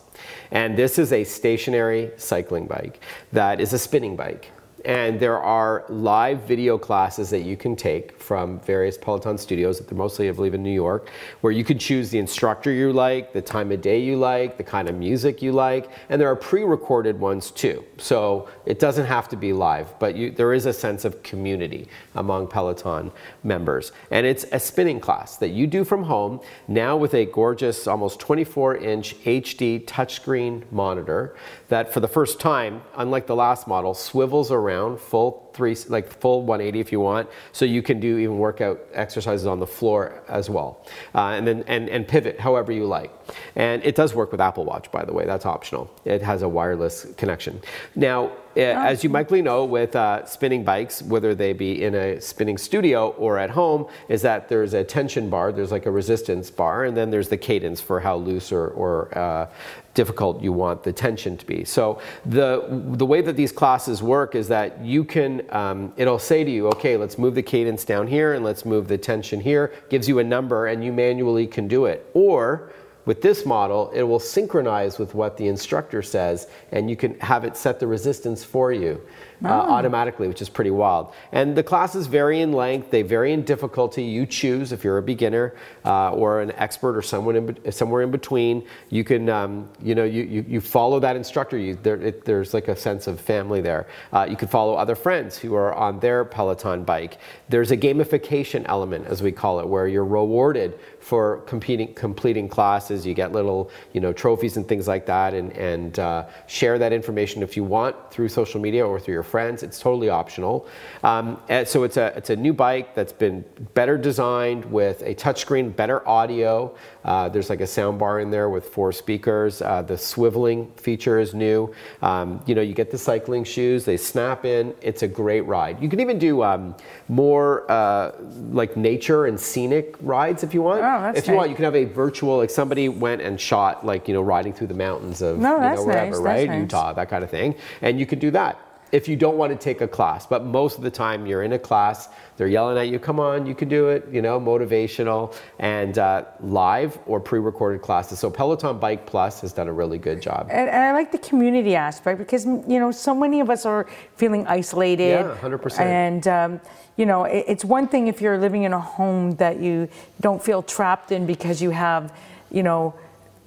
And 0.51 0.77
this 0.77 0.99
is 0.99 1.11
a 1.11 1.23
stationary 1.23 2.11
cycling 2.17 2.67
bike 2.67 2.99
that 3.33 3.59
is 3.59 3.73
a 3.73 3.79
spinning 3.79 4.15
bike. 4.15 4.51
And 4.85 5.19
there 5.19 5.39
are 5.39 5.85
live 5.89 6.41
video 6.43 6.77
classes 6.77 7.29
that 7.29 7.41
you 7.41 7.55
can 7.55 7.75
take 7.75 8.19
from 8.19 8.59
various 8.61 8.97
Peloton 8.97 9.37
studios, 9.37 9.79
they're 9.79 9.97
mostly, 9.97 10.27
I 10.27 10.31
believe, 10.31 10.53
in 10.53 10.63
New 10.63 10.73
York, 10.73 11.09
where 11.41 11.53
you 11.53 11.63
can 11.63 11.77
choose 11.77 12.09
the 12.09 12.17
instructor 12.17 12.71
you 12.71 12.91
like, 12.91 13.33
the 13.33 13.41
time 13.41 13.71
of 13.71 13.81
day 13.81 13.99
you 13.99 14.17
like, 14.17 14.57
the 14.57 14.63
kind 14.63 14.89
of 14.89 14.95
music 14.95 15.41
you 15.41 15.51
like, 15.51 15.89
and 16.09 16.19
there 16.19 16.29
are 16.29 16.35
pre-recorded 16.35 17.19
ones 17.19 17.51
too. 17.51 17.83
So 17.97 18.49
it 18.65 18.79
doesn't 18.79 19.05
have 19.05 19.29
to 19.29 19.35
be 19.35 19.53
live, 19.53 19.93
but 19.99 20.15
you, 20.15 20.31
there 20.31 20.53
is 20.53 20.65
a 20.65 20.73
sense 20.73 21.05
of 21.05 21.21
community 21.21 21.87
among 22.15 22.47
Peloton 22.47 23.11
members. 23.43 23.91
And 24.09 24.25
it's 24.25 24.45
a 24.51 24.59
spinning 24.59 24.99
class 24.99 25.37
that 25.37 25.49
you 25.49 25.67
do 25.67 25.83
from 25.83 26.03
home, 26.03 26.39
now 26.67 26.97
with 26.97 27.13
a 27.13 27.25
gorgeous, 27.25 27.87
almost 27.87 28.19
24 28.19 28.77
inch 28.77 29.15
HD 29.23 29.85
touchscreen 29.85 30.63
monitor 30.71 31.35
that 31.67 31.93
for 31.93 31.99
the 31.99 32.07
first 32.07 32.39
time, 32.39 32.81
unlike 32.95 33.27
the 33.27 33.35
last 33.35 33.67
model, 33.67 33.93
swivels 33.93 34.51
around 34.51 34.70
full 34.97 35.31
three, 35.53 35.75
like 35.87 36.11
full 36.11 36.41
180 36.41 36.79
if 36.79 36.91
you 36.91 36.99
want. 36.99 37.29
So 37.51 37.65
you 37.65 37.81
can 37.81 37.99
do 37.99 38.17
even 38.17 38.37
workout 38.37 38.79
exercises 38.93 39.45
on 39.45 39.59
the 39.59 39.67
floor 39.67 40.21
as 40.27 40.49
well. 40.49 40.85
Uh, 41.13 41.29
and 41.29 41.47
then, 41.47 41.63
and, 41.67 41.89
and 41.89 42.07
pivot 42.07 42.39
however 42.39 42.71
you 42.71 42.85
like. 42.85 43.11
And 43.55 43.83
it 43.83 43.95
does 43.95 44.13
work 44.13 44.31
with 44.31 44.41
Apple 44.41 44.65
Watch, 44.65 44.91
by 44.91 45.05
the 45.05 45.13
way, 45.13 45.25
that's 45.25 45.45
optional. 45.45 45.89
It 46.05 46.21
has 46.21 46.41
a 46.41 46.49
wireless 46.49 47.07
connection. 47.17 47.61
Now, 47.95 48.31
uh, 48.57 48.59
as 48.59 49.01
you 49.01 49.09
likely 49.09 49.41
know 49.41 49.63
with 49.63 49.95
uh, 49.95 50.25
spinning 50.25 50.65
bikes, 50.65 51.01
whether 51.01 51.33
they 51.33 51.53
be 51.53 51.83
in 51.83 51.95
a 51.95 52.19
spinning 52.19 52.57
studio 52.57 53.11
or 53.11 53.37
at 53.37 53.49
home, 53.49 53.87
is 54.09 54.21
that 54.23 54.49
there's 54.49 54.73
a 54.73 54.83
tension 54.83 55.29
bar, 55.29 55.53
there's 55.53 55.71
like 55.71 55.85
a 55.85 55.91
resistance 55.91 56.51
bar, 56.51 56.83
and 56.83 56.97
then 56.97 57.11
there's 57.11 57.29
the 57.29 57.37
cadence 57.37 57.79
for 57.79 58.01
how 58.01 58.17
loose 58.17 58.51
or, 58.51 58.67
or 58.69 59.17
uh, 59.17 59.47
difficult 59.93 60.41
you 60.41 60.51
want 60.51 60.83
the 60.83 60.91
tension 60.91 61.37
to 61.37 61.45
be. 61.45 61.63
So 61.63 62.01
the 62.25 62.65
the 62.69 63.05
way 63.05 63.21
that 63.21 63.35
these 63.35 63.51
classes 63.51 64.01
work 64.01 64.35
is 64.35 64.47
that 64.49 64.83
you 64.83 65.03
can 65.03 65.40
um, 65.49 65.93
it'll 65.97 66.19
say 66.19 66.43
to 66.43 66.51
you, 66.51 66.67
okay, 66.67 66.97
let's 66.97 67.17
move 67.17 67.35
the 67.35 67.43
cadence 67.43 67.85
down 67.85 68.07
here 68.07 68.33
and 68.33 68.43
let's 68.43 68.65
move 68.65 68.87
the 68.87 68.97
tension 68.97 69.39
here. 69.39 69.73
Gives 69.89 70.07
you 70.07 70.19
a 70.19 70.23
number, 70.23 70.67
and 70.67 70.83
you 70.83 70.91
manually 70.91 71.47
can 71.47 71.67
do 71.67 71.85
it. 71.85 72.09
Or 72.13 72.71
with 73.05 73.21
this 73.21 73.45
model, 73.45 73.91
it 73.91 74.03
will 74.03 74.19
synchronize 74.19 74.99
with 74.99 75.15
what 75.15 75.37
the 75.37 75.47
instructor 75.47 76.01
says, 76.01 76.47
and 76.71 76.89
you 76.89 76.95
can 76.95 77.19
have 77.19 77.43
it 77.43 77.57
set 77.57 77.79
the 77.79 77.87
resistance 77.87 78.43
for 78.43 78.71
you 78.71 79.01
uh, 79.43 79.47
automatically, 79.47 80.27
which 80.27 80.41
is 80.41 80.49
pretty 80.49 80.71
wild. 80.71 81.13
And 81.31 81.55
the 81.55 81.63
classes 81.63 82.07
vary 82.07 82.41
in 82.41 82.51
length, 82.53 82.91
they 82.91 83.01
vary 83.01 83.33
in 83.33 83.43
difficulty. 83.43 84.03
You 84.03 84.25
choose 84.25 84.71
if 84.71 84.83
you're 84.83 84.97
a 84.97 85.03
beginner 85.03 85.55
uh, 85.85 86.11
or 86.11 86.41
an 86.41 86.51
expert 86.53 86.95
or 86.95 87.01
someone 87.01 87.35
in, 87.35 87.71
somewhere 87.71 88.01
in 88.03 88.11
between. 88.11 88.65
You 88.89 89.03
can, 89.03 89.29
um, 89.29 89.69
you 89.81 89.95
know, 89.95 90.03
you, 90.03 90.23
you, 90.23 90.45
you 90.47 90.61
follow 90.61 90.99
that 90.99 91.15
instructor. 91.15 91.57
You, 91.57 91.75
there, 91.81 91.99
it, 92.01 92.25
there's 92.25 92.53
like 92.53 92.67
a 92.67 92.75
sense 92.75 93.07
of 93.07 93.19
family 93.19 93.61
there. 93.61 93.87
Uh, 94.13 94.27
you 94.29 94.35
can 94.35 94.47
follow 94.47 94.75
other 94.75 94.95
friends 94.95 95.37
who 95.37 95.55
are 95.55 95.73
on 95.73 95.99
their 95.99 96.23
Peloton 96.23 96.83
bike. 96.83 97.17
There's 97.49 97.71
a 97.71 97.77
gamification 97.77 98.65
element, 98.67 99.07
as 99.07 99.23
we 99.23 99.31
call 99.31 99.59
it, 99.59 99.67
where 99.67 99.87
you're 99.87 100.05
rewarded 100.05 100.79
for 100.99 101.37
competing, 101.47 101.93
completing 101.93 102.47
classes. 102.47 103.05
You 103.05 103.13
get 103.13 103.31
little, 103.31 103.71
you 103.93 104.01
know, 104.01 104.13
trophies 104.13 104.57
and 104.57 104.67
things 104.67 104.87
like 104.87 105.05
that, 105.07 105.33
and, 105.33 105.51
and 105.53 105.97
uh, 105.97 106.27
share 106.47 106.77
that 106.77 106.93
information 106.93 107.41
if 107.41 107.57
you 107.57 107.63
want 107.63 107.95
through 108.11 108.29
social 108.29 108.61
media 108.61 108.85
or 108.85 108.99
through 108.99 109.15
your 109.15 109.23
friends. 109.31 109.63
It's 109.63 109.79
totally 109.79 110.09
optional. 110.09 110.67
Um, 111.03 111.41
and 111.49 111.67
so 111.67 111.83
it's 111.83 111.97
a 111.97 112.07
it's 112.17 112.29
a 112.29 112.35
new 112.35 112.53
bike 112.53 112.93
that's 112.93 113.13
been 113.13 113.43
better 113.73 113.97
designed 113.97 114.63
with 114.65 115.01
a 115.01 115.15
touchscreen, 115.15 115.75
better 115.75 116.07
audio. 116.07 116.75
Uh, 117.03 117.29
there's 117.29 117.49
like 117.49 117.61
a 117.61 117.67
sound 117.67 117.97
bar 117.97 118.19
in 118.19 118.29
there 118.29 118.49
with 118.49 118.65
four 118.69 118.91
speakers. 118.91 119.61
Uh, 119.61 119.81
the 119.81 119.95
swiveling 119.95 120.59
feature 120.79 121.19
is 121.19 121.33
new. 121.33 121.73
Um, 122.01 122.43
you 122.45 122.53
know, 122.53 122.61
you 122.61 122.73
get 122.73 122.91
the 122.91 122.97
cycling 122.97 123.43
shoes. 123.43 123.85
They 123.85 123.97
snap 123.97 124.45
in. 124.45 124.75
It's 124.81 125.01
a 125.01 125.07
great 125.07 125.41
ride. 125.41 125.81
You 125.81 125.89
can 125.89 125.99
even 125.99 126.19
do 126.19 126.43
um, 126.43 126.75
more 127.07 127.69
uh, 127.71 128.11
like 128.51 128.77
nature 128.77 129.25
and 129.25 129.39
scenic 129.39 129.95
rides 130.01 130.43
if 130.43 130.53
you 130.53 130.61
want. 130.61 130.79
Oh, 130.81 131.01
that's 131.01 131.19
if 131.19 131.27
you 131.27 131.33
want, 131.33 131.49
you 131.49 131.55
can 131.55 131.65
have 131.65 131.75
a 131.75 131.85
virtual, 131.85 132.37
like 132.37 132.49
somebody 132.49 132.89
went 132.89 133.21
and 133.21 133.39
shot, 133.39 133.85
like, 133.85 134.07
you 134.07 134.13
know, 134.13 134.21
riding 134.21 134.53
through 134.53 134.67
the 134.67 134.73
mountains 134.73 135.21
of, 135.21 135.39
No, 135.39 135.55
you 135.55 135.75
know, 135.75 135.83
wherever, 135.83 136.11
nice, 136.11 136.19
right? 136.19 136.47
nice. 136.49 136.59
Utah, 136.59 136.93
that 136.93 137.09
kind 137.09 137.23
of 137.23 137.29
thing. 137.29 137.55
And 137.81 137.99
you 137.99 138.05
can 138.05 138.19
do 138.19 138.31
that 138.31 138.59
if 138.91 139.07
you 139.07 139.15
don't 139.15 139.37
want 139.37 139.51
to 139.51 139.57
take 139.57 139.81
a 139.81 139.87
class. 139.87 140.25
But 140.25 140.45
most 140.45 140.77
of 140.77 140.83
the 140.83 140.91
time, 140.91 141.25
you're 141.25 141.43
in 141.43 141.53
a 141.53 141.59
class, 141.59 142.09
they're 142.37 142.47
yelling 142.47 142.77
at 142.77 142.89
you, 142.89 142.99
come 142.99 143.19
on, 143.19 143.45
you 143.45 143.55
can 143.55 143.69
do 143.69 143.89
it, 143.89 144.07
you 144.11 144.21
know, 144.21 144.39
motivational, 144.39 145.35
and 145.59 145.97
uh, 145.97 146.25
live 146.39 146.97
or 147.05 147.19
pre 147.19 147.39
recorded 147.39 147.81
classes. 147.81 148.19
So 148.19 148.29
Peloton 148.29 148.79
Bike 148.79 149.05
Plus 149.05 149.41
has 149.41 149.53
done 149.53 149.67
a 149.67 149.73
really 149.73 149.97
good 149.97 150.21
job. 150.21 150.47
And, 150.51 150.69
and 150.69 150.83
I 150.83 150.91
like 150.91 151.11
the 151.11 151.17
community 151.17 151.75
aspect 151.75 152.19
because 152.19 152.45
you 152.45 152.79
know 152.79 152.91
so 152.91 153.15
many 153.15 153.39
of 153.39 153.49
us 153.49 153.65
are 153.65 153.87
feeling 154.15 154.45
isolated. 154.47 155.25
Yeah, 155.25 155.37
100%. 155.41 155.79
And 155.79 156.27
um, 156.27 156.61
you 156.97 157.05
know 157.05 157.25
it, 157.25 157.45
it's 157.47 157.65
one 157.65 157.87
thing 157.87 158.07
if 158.07 158.21
you're 158.21 158.37
living 158.37 158.63
in 158.63 158.73
a 158.73 158.79
home 158.79 159.35
that 159.35 159.59
you 159.59 159.87
don't 160.19 160.43
feel 160.43 160.61
trapped 160.61 161.11
in 161.11 161.25
because 161.25 161.61
you 161.61 161.71
have 161.71 162.13
you 162.51 162.63
know 162.63 162.93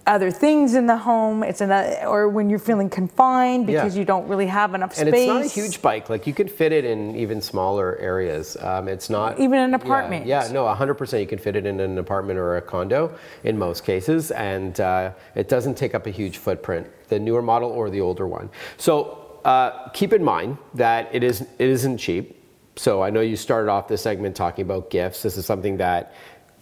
other 0.06 0.30
things 0.30 0.74
in 0.74 0.86
the 0.86 0.96
home. 0.96 1.42
It's 1.42 1.60
another, 1.60 2.06
or 2.06 2.28
when 2.28 2.50
you're 2.50 2.58
feeling 2.58 2.90
confined 2.90 3.68
Yeah. 3.68 3.82
because 3.82 3.96
you 3.96 4.04
don't 4.04 4.28
really 4.28 4.46
have 4.46 4.74
enough 4.74 4.94
space. 4.94 5.06
And 5.06 5.14
it's 5.14 5.26
not 5.26 5.42
a 5.42 5.48
huge 5.48 5.80
bike. 5.80 6.10
Like 6.10 6.26
you 6.26 6.34
can 6.34 6.48
fit 6.48 6.72
it 6.72 6.84
in 6.84 7.16
even 7.16 7.40
smaller 7.40 7.96
areas. 7.98 8.56
Um, 8.60 8.88
it's 8.88 9.08
not 9.08 9.38
Even 9.38 9.60
an 9.60 9.70
Yeah, 9.70 9.76
apartment. 9.76 10.26
Yeah, 10.26 10.48
no, 10.52 10.64
100%. 10.66 11.20
You 11.20 11.26
can 11.26 11.38
fit 11.38 11.56
it 11.56 11.64
in 11.66 11.80
an 11.80 11.96
apartment 11.98 12.38
or 12.38 12.56
a 12.56 12.62
condo 12.62 13.14
in 13.44 13.58
most 13.58 13.84
cases, 13.84 14.30
and 14.32 14.78
uh, 14.80 15.12
it 15.34 15.48
doesn't 15.48 15.76
take 15.76 15.94
up 15.94 16.06
a 16.06 16.10
huge 16.10 16.38
footprint. 16.38 16.86
The 17.08 17.18
newer 17.18 17.42
model 17.42 17.70
or 17.70 17.88
the 17.90 18.00
older 18.00 18.26
one. 18.26 18.50
So 18.76 19.38
uh, 19.44 19.88
keep 19.90 20.12
in 20.12 20.22
mind 20.24 20.58
that 20.74 21.08
it 21.12 21.22
is 21.22 21.42
it 21.42 21.68
isn't 21.68 21.98
cheap. 21.98 22.40
So 22.76 23.02
I 23.02 23.10
know 23.10 23.20
you 23.20 23.36
started 23.36 23.70
off 23.70 23.86
this 23.88 24.02
segment 24.02 24.34
talking 24.34 24.64
about 24.64 24.90
gifts. 24.90 25.22
This 25.22 25.36
is 25.36 25.46
something 25.46 25.78
that. 25.78 26.12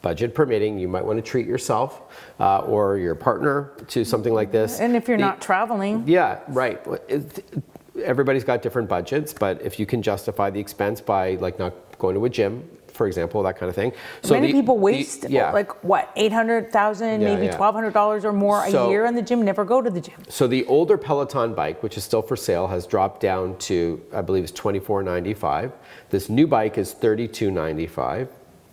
Budget 0.03 0.35
permitting, 0.35 0.79
you 0.79 0.89
might 0.89 1.05
want 1.05 1.17
to 1.17 1.23
treat 1.23 1.47
yourself 1.47 2.03
uh, 2.41 2.59
or 2.61 2.99
your 2.99 3.15
partner 3.15 3.71
to 3.89 4.05
something 4.05 4.35
like 4.35 4.51
this. 4.51 4.81
And 4.81 4.97
if 4.97 5.07
you're 5.09 5.17
The- 5.17 5.25
not 5.25 5.41
traveling, 5.41 6.03
yeah, 6.07 6.41
right. 6.49 6.81
It- 7.09 7.45
Everybody's 8.05 8.43
got 8.43 8.63
different 8.63 8.89
budgets, 8.89 9.35
but 9.35 9.61
if 9.61 9.79
you 9.79 9.85
can 9.85 10.01
justify 10.01 10.49
the 10.49 10.59
expense 10.59 11.01
by 11.03 11.35
like 11.37 11.59
not 11.59 11.75
going 11.99 12.15
to 12.15 12.25
a 12.25 12.29
gym, 12.31 12.67
for 12.89 13.07
example, 13.07 13.43
that 13.43 13.59
kind 13.59 13.69
of 13.69 13.77
thing. 13.77 13.93
So 14.23 14.33
many 14.33 14.47
the- 14.47 14.53
people 14.55 14.77
the- 14.77 14.81
waste 14.81 15.29
yeah. 15.29 15.53
like 15.53 15.85
what 15.85 16.09
eight 16.17 16.33
hundred 16.33 16.73
thousand, 16.73 17.21
Yeah, 17.21 17.35
maybe 17.35 17.47
yeah. 17.47 17.57
twelve 17.57 17.75
hundred 17.75 17.93
dollars 17.93 18.25
or 18.25 18.33
more 18.33 18.67
So- 18.71 18.87
a 18.87 18.91
year 18.91 19.05
in 19.05 19.15
the 19.15 19.21
gym. 19.21 19.43
Never 19.43 19.65
go 19.67 19.83
to 19.83 19.91
the 19.91 20.01
gym. 20.01 20.15
So 20.31 20.47
the 20.47 20.65
older 20.67 20.97
Peloton 20.97 21.53
bike, 21.55 21.83
which 21.83 21.99
is 21.99 22.03
still 22.03 22.23
for 22.23 22.35
sale, 22.35 22.67
has 22.69 22.87
dropped 22.87 23.21
down 23.21 23.57
to 23.69 24.01
I 24.15 24.23
believe 24.23 24.43
it's 24.45 24.53
twenty 24.53 24.81
four 24.81 25.03
ninety 25.03 25.35
five. 25.35 25.73
This 26.09 26.31
new 26.31 26.47
bike 26.47 26.79
is 26.79 26.93
thirty 26.95 27.29
two 27.29 27.51
ninety 27.51 27.87
five. 27.87 28.29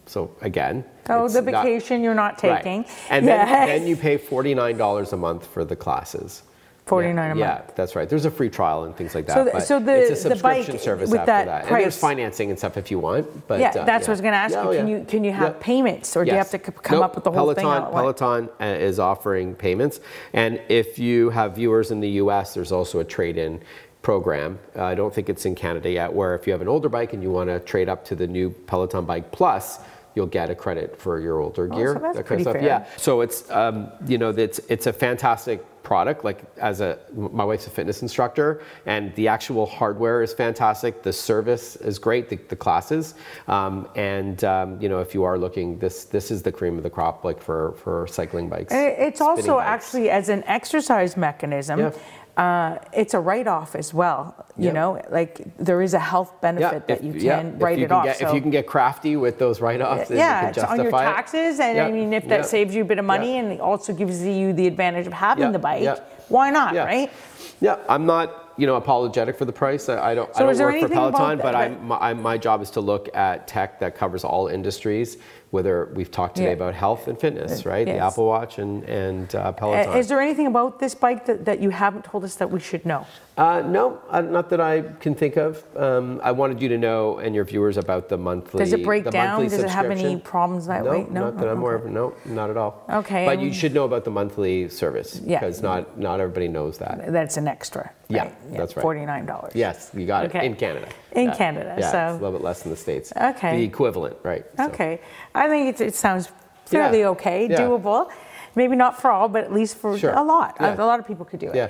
So 0.09 0.31
again, 0.41 0.83
it's 1.07 1.33
the 1.35 1.41
not- 1.43 1.63
vacation 1.63 2.01
you're 2.01 2.15
not 2.15 2.41
Right. 2.41 2.63
taking. 2.63 2.85
and 3.11 3.27
then, 3.27 3.47
Yes. 3.47 3.67
then 3.67 3.87
you 3.87 3.95
pay 3.95 4.17
forty 4.17 4.55
nine 4.55 4.75
dollars 4.75 5.13
a 5.13 5.17
month 5.17 5.45
for 5.45 5.63
the 5.63 5.75
classes. 5.75 6.41
$49 6.87 7.15
yeah, 7.15 7.33
a 7.33 7.37
Yeah, 7.37 7.47
month. 7.53 7.65
Yeah, 7.67 7.73
that's 7.75 7.95
right. 7.95 8.09
There's 8.09 8.25
a 8.25 8.31
free 8.31 8.49
trial 8.49 8.85
and 8.85 8.97
things 8.97 9.13
like 9.13 9.27
that. 9.27 9.35
So 9.35 9.43
the- 9.43 9.51
but 9.51 9.59
so 9.61 9.79
the- 9.79 10.11
it's 10.11 10.25
a 10.25 10.29
the 10.29 10.35
bike 10.37 10.65
subscription 10.65 10.79
service 10.83 11.11
with 11.11 11.19
after 11.19 11.31
that 11.31 11.45
that. 11.45 11.71
And 11.71 11.81
there's 11.83 11.95
financing 11.95 12.49
and 12.49 12.57
stuff 12.57 12.75
if 12.77 12.89
you 12.89 12.97
want. 12.97 13.47
But 13.47 13.59
yeah, 13.59 13.69
uh, 13.69 13.83
that's 13.85 14.07
what 14.07 14.13
I 14.13 14.13
was 14.13 14.21
going 14.21 14.33
to 14.33 14.39
ask 14.39 14.55
Yeah, 14.55 14.63
you. 14.63 14.69
oh, 14.69 14.73
Can 14.73 14.87
yeah. 14.87 14.97
you 14.97 15.05
can 15.05 15.23
you 15.23 15.31
have 15.31 15.53
Yeah. 15.53 15.59
payments, 15.59 16.17
or 16.17 16.25
do 16.25 16.31
you 16.31 16.37
have 16.37 16.49
to 16.49 16.57
come 16.57 16.97
Nope. 16.97 17.05
up 17.05 17.13
with 17.13 17.23
the 17.25 17.29
whole 17.31 17.53
Peloton, 17.53 17.63
thing? 17.63 17.93
once? 17.93 17.93
Peloton 17.93 18.49
uh, 18.59 18.65
is 18.65 18.99
offering 18.99 19.53
payments, 19.53 19.99
and 20.33 20.59
if 20.67 20.97
you 20.97 21.29
have 21.29 21.53
viewers 21.53 21.91
in 21.91 21.99
the 21.99 22.09
U.S., 22.23 22.55
there's 22.55 22.71
also 22.71 22.97
a 22.99 23.03
trade-in 23.03 23.61
program. 24.01 24.57
Uh, 24.75 24.85
I 24.85 24.95
don't 24.95 25.13
think 25.13 25.29
it's 25.29 25.45
in 25.45 25.53
Canada 25.53 25.91
yet, 25.91 26.11
where 26.13 26.33
if 26.33 26.47
you 26.47 26.53
have 26.53 26.61
an 26.63 26.67
older 26.69 26.89
bike 26.89 27.13
and 27.13 27.21
you 27.21 27.29
want 27.29 27.49
to 27.51 27.59
trade 27.59 27.87
up 27.87 28.03
to 28.05 28.15
the 28.15 28.25
new 28.25 28.49
Peloton 28.65 29.05
Bike 29.05 29.29
Plus, 29.31 29.77
you'll 30.15 30.27
get 30.27 30.49
a 30.49 30.55
credit 30.55 30.99
for 30.99 31.19
your 31.19 31.39
older 31.39 31.67
gear. 31.67 31.91
Oh, 31.91 31.93
so 31.93 31.99
that's 31.99 32.17
that 32.17 32.25
kind 32.25 32.47
of 32.47 32.53
fair. 32.53 32.63
Yeah. 32.63 32.85
So 32.97 33.21
it's 33.21 33.49
um, 33.51 33.91
you 34.07 34.17
know 34.17 34.29
it's 34.29 34.59
it's 34.69 34.87
a 34.87 34.93
fantastic 34.93 35.63
product. 35.83 36.23
Like 36.23 36.43
as 36.57 36.81
a 36.81 36.99
my 37.15 37.43
wife's 37.43 37.67
a 37.67 37.69
fitness 37.69 38.01
instructor, 38.01 38.61
and 38.85 39.13
the 39.15 39.27
actual 39.27 39.65
hardware 39.65 40.21
is 40.21 40.33
fantastic. 40.33 41.03
The 41.03 41.13
service 41.13 41.75
is 41.77 41.99
great. 41.99 42.29
The, 42.29 42.35
the 42.35 42.55
classes, 42.55 43.15
um, 43.47 43.87
and 43.95 44.43
um, 44.43 44.81
you 44.81 44.89
know 44.89 44.99
if 44.99 45.13
you 45.13 45.23
are 45.23 45.37
looking, 45.37 45.79
this 45.79 46.05
this 46.05 46.31
is 46.31 46.43
the 46.43 46.51
cream 46.51 46.77
of 46.77 46.83
the 46.83 46.89
crop, 46.89 47.23
like 47.23 47.41
for 47.41 47.73
for 47.83 48.07
cycling 48.07 48.49
bikes. 48.49 48.73
It's 48.73 49.21
also 49.21 49.57
bikes. 49.57 49.67
actually 49.67 50.09
as 50.09 50.29
an 50.29 50.43
exercise 50.45 51.15
mechanism. 51.17 51.79
Yeah. 51.79 51.91
Uh, 52.39 52.77
it's 52.93 53.13
a 53.13 53.19
write-off 53.19 53.75
as 53.75 53.93
well. 53.93 54.33
You 54.57 54.67
Yeah. 54.67 54.71
know, 54.79 55.01
like 55.09 55.41
there 55.57 55.81
is 55.81 55.93
a 55.93 55.99
health 55.99 56.31
benefit 56.39 56.87
that 56.87 56.99
if- 56.99 57.03
you 57.03 57.13
can 57.19 57.59
write 57.59 57.77
you 57.77 57.83
it 57.85 57.87
can 57.89 57.97
off. 57.97 58.05
Get, 58.05 58.17
so 58.17 58.27
if 58.29 58.33
you 58.33 58.39
can 58.41 58.49
get 58.49 58.65
crafty 58.65 59.17
with 59.17 59.37
those 59.39 59.59
write-offs, 59.59 60.09
yeah, 60.09 60.43
you 60.43 60.47
it's 60.49 60.57
on 60.59 60.77
your 60.77 60.87
it. 60.87 60.91
taxes, 60.91 61.59
and 61.59 61.77
I 61.79 61.91
mean, 61.91 62.13
if 62.13 62.25
that 62.29 62.41
yeah. 62.41 62.45
saves 62.55 62.73
you 62.73 62.83
a 62.83 62.85
bit 62.85 62.97
of 62.97 63.03
money 63.05 63.37
and 63.39 63.51
it 63.51 63.59
also 63.59 63.91
gives 63.91 64.23
you 64.23 64.53
the 64.53 64.67
advantage 64.67 65.05
of 65.05 65.11
having 65.13 65.51
the 65.51 65.59
bike, 65.59 65.99
why 66.29 66.49
not, 66.49 66.73
right? 66.75 67.11
Yeah, 67.59 67.75
I'm 67.89 68.05
not, 68.05 68.53
you 68.55 68.67
know, 68.67 68.75
apologetic 68.75 69.37
for 69.37 69.43
the 69.43 69.51
price. 69.51 69.89
I, 69.89 70.11
I 70.11 70.15
don't, 70.15 70.33
So 70.33 70.47
I 70.47 70.53
don't 70.53 70.61
work 70.73 70.79
for 70.81 70.87
Peloton, 70.89 71.37
that- 71.39 71.43
but 71.43 71.55
I'm, 71.55 71.85
my, 71.85 72.13
my 72.13 72.37
job 72.37 72.61
is 72.61 72.71
to 72.71 72.79
look 72.79 73.13
at 73.13 73.47
tech 73.47 73.79
that 73.81 73.97
covers 73.97 74.23
all 74.23 74.47
industries. 74.47 75.17
Whether 75.51 75.89
we've 75.95 76.11
talked 76.11 76.35
today 76.35 76.49
Yeah. 76.49 76.53
about 76.61 76.75
health 76.75 77.07
and 77.07 77.19
fitness, 77.19 77.65
right? 77.65 77.85
The. 77.85 77.97
Apple 77.97 78.27
Watch 78.27 78.59
and 78.59 78.83
and 78.83 79.33
uh, 79.33 79.39
Uh, 79.39 79.51
Peloton. 79.51 79.97
Is 79.97 80.07
there 80.07 80.21
anything 80.21 80.45
about 80.45 80.77
this 80.79 80.93
bike 80.93 81.25
that, 81.25 81.45
that 81.45 81.59
you 81.59 81.71
haven't 81.71 82.05
told 82.05 82.23
us 82.23 82.35
that 82.35 82.51
we 82.51 82.59
should 82.59 82.85
know? 82.85 83.07
Uh, 83.35 83.61
no, 83.65 83.97
uh, 84.11 84.21
not 84.21 84.49
that 84.49 84.59
I 84.61 84.83
can 84.99 85.15
think 85.15 85.37
of. 85.37 85.63
Um, 85.75 86.19
I 86.23 86.31
wanted 86.33 86.61
you 86.61 86.67
to 86.69 86.77
know 86.77 87.17
and 87.17 87.33
your 87.33 87.45
viewers 87.45 87.77
about 87.77 88.09
the 88.09 88.17
monthly. 88.17 88.59
Does 88.59 88.73
it 88.73 88.83
break 88.83 89.05
the 89.05 89.11
down? 89.11 89.41
Does 89.41 89.53
it 89.53 89.69
have 89.69 89.89
any 89.89 90.17
problems 90.17 90.67
that 90.67 90.83
no, 90.83 90.91
way? 90.91 91.07
No? 91.09 91.21
not 91.21 91.37
that 91.37 91.45
I'm 91.47 91.51
Okay. 91.53 91.61
aware 91.61 91.75
of. 91.75 91.85
No, 91.85 92.13
not 92.25 92.49
at 92.51 92.57
all. 92.57 92.83
Okay, 92.89 93.25
But 93.25 93.39
you 93.39 93.51
should 93.51 93.73
know 93.73 93.85
about 93.85 94.03
the 94.03 94.11
monthly 94.11 94.69
service 94.69 95.19
Yeah. 95.25 95.39
because 95.39 95.63
not 95.63 95.97
not 95.97 96.19
everybody 96.19 96.47
knows 96.49 96.77
that. 96.77 97.11
That's 97.11 97.37
an 97.37 97.47
extra. 97.47 97.89
Yeah, 98.09 98.23
right? 98.23 98.33
that's 98.57 98.75
right. 98.75 98.81
Forty-nine 98.83 99.25
dollars. 99.25 99.53
Yes, 99.55 99.89
you 99.95 100.05
got 100.05 100.25
Okay. 100.25 100.39
it 100.39 100.43
in 100.45 100.55
Canada. 100.55 100.87
In. 101.13 101.31
Canada, 101.31 101.75
yeah, 101.79 101.91
so- 101.91 101.97
it's 102.13 102.21
a 102.21 102.23
little 102.23 102.31
bit 102.39 102.43
less 102.43 102.65
in 102.65 102.71
the 102.71 102.77
states. 102.77 103.11
Okay. 103.15 103.57
the 103.57 103.63
equivalent, 103.63 104.17
right? 104.23 104.45
so. 104.57 104.65
Okay, 104.67 104.99
I 105.33 105.47
think 105.47 105.79
it, 105.79 105.81
it 105.87 105.95
sounds 105.95 106.31
fairly 106.65 106.99
Yeah, 106.99 107.09
okay, 107.09 107.47
yeah. 107.49 107.57
doable. 107.61 108.09
Maybe 108.55 108.75
not 108.75 108.99
for 109.01 109.11
all, 109.11 109.27
but 109.29 109.43
at 109.43 109.53
least 109.53 109.77
for 109.77 109.97
Sure, 109.97 110.13
a 110.13 110.23
lot. 110.23 110.57
yeah. 110.59 110.75
A, 110.75 110.83
a 110.83 110.85
lot 110.85 110.99
of 110.99 111.07
people 111.07 111.25
could 111.25 111.39
do 111.39 111.49
it. 111.51 111.55
Yeah. 111.55 111.69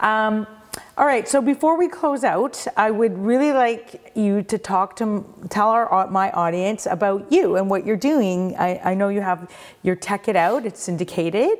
Um, 0.00 0.46
all 0.98 1.04
right. 1.04 1.28
So 1.28 1.42
before 1.42 1.76
we 1.76 1.88
close 1.88 2.24
out, 2.24 2.66
I 2.74 2.90
would 2.90 3.18
really 3.18 3.52
like 3.52 4.12
you 4.14 4.42
to 4.44 4.56
talk 4.56 4.96
to 4.96 5.26
tell 5.50 5.68
our 5.68 6.08
my 6.10 6.30
audience 6.30 6.86
about 6.86 7.30
you 7.30 7.56
and 7.56 7.68
what 7.68 7.84
you're 7.84 7.98
doing. 7.98 8.56
I, 8.56 8.80
I 8.82 8.94
know 8.94 9.08
you 9.08 9.20
have 9.20 9.50
your 9.82 9.94
Tech 9.94 10.26
It 10.26 10.36
Out. 10.36 10.64
It's 10.64 10.80
syndicated. 10.80 11.58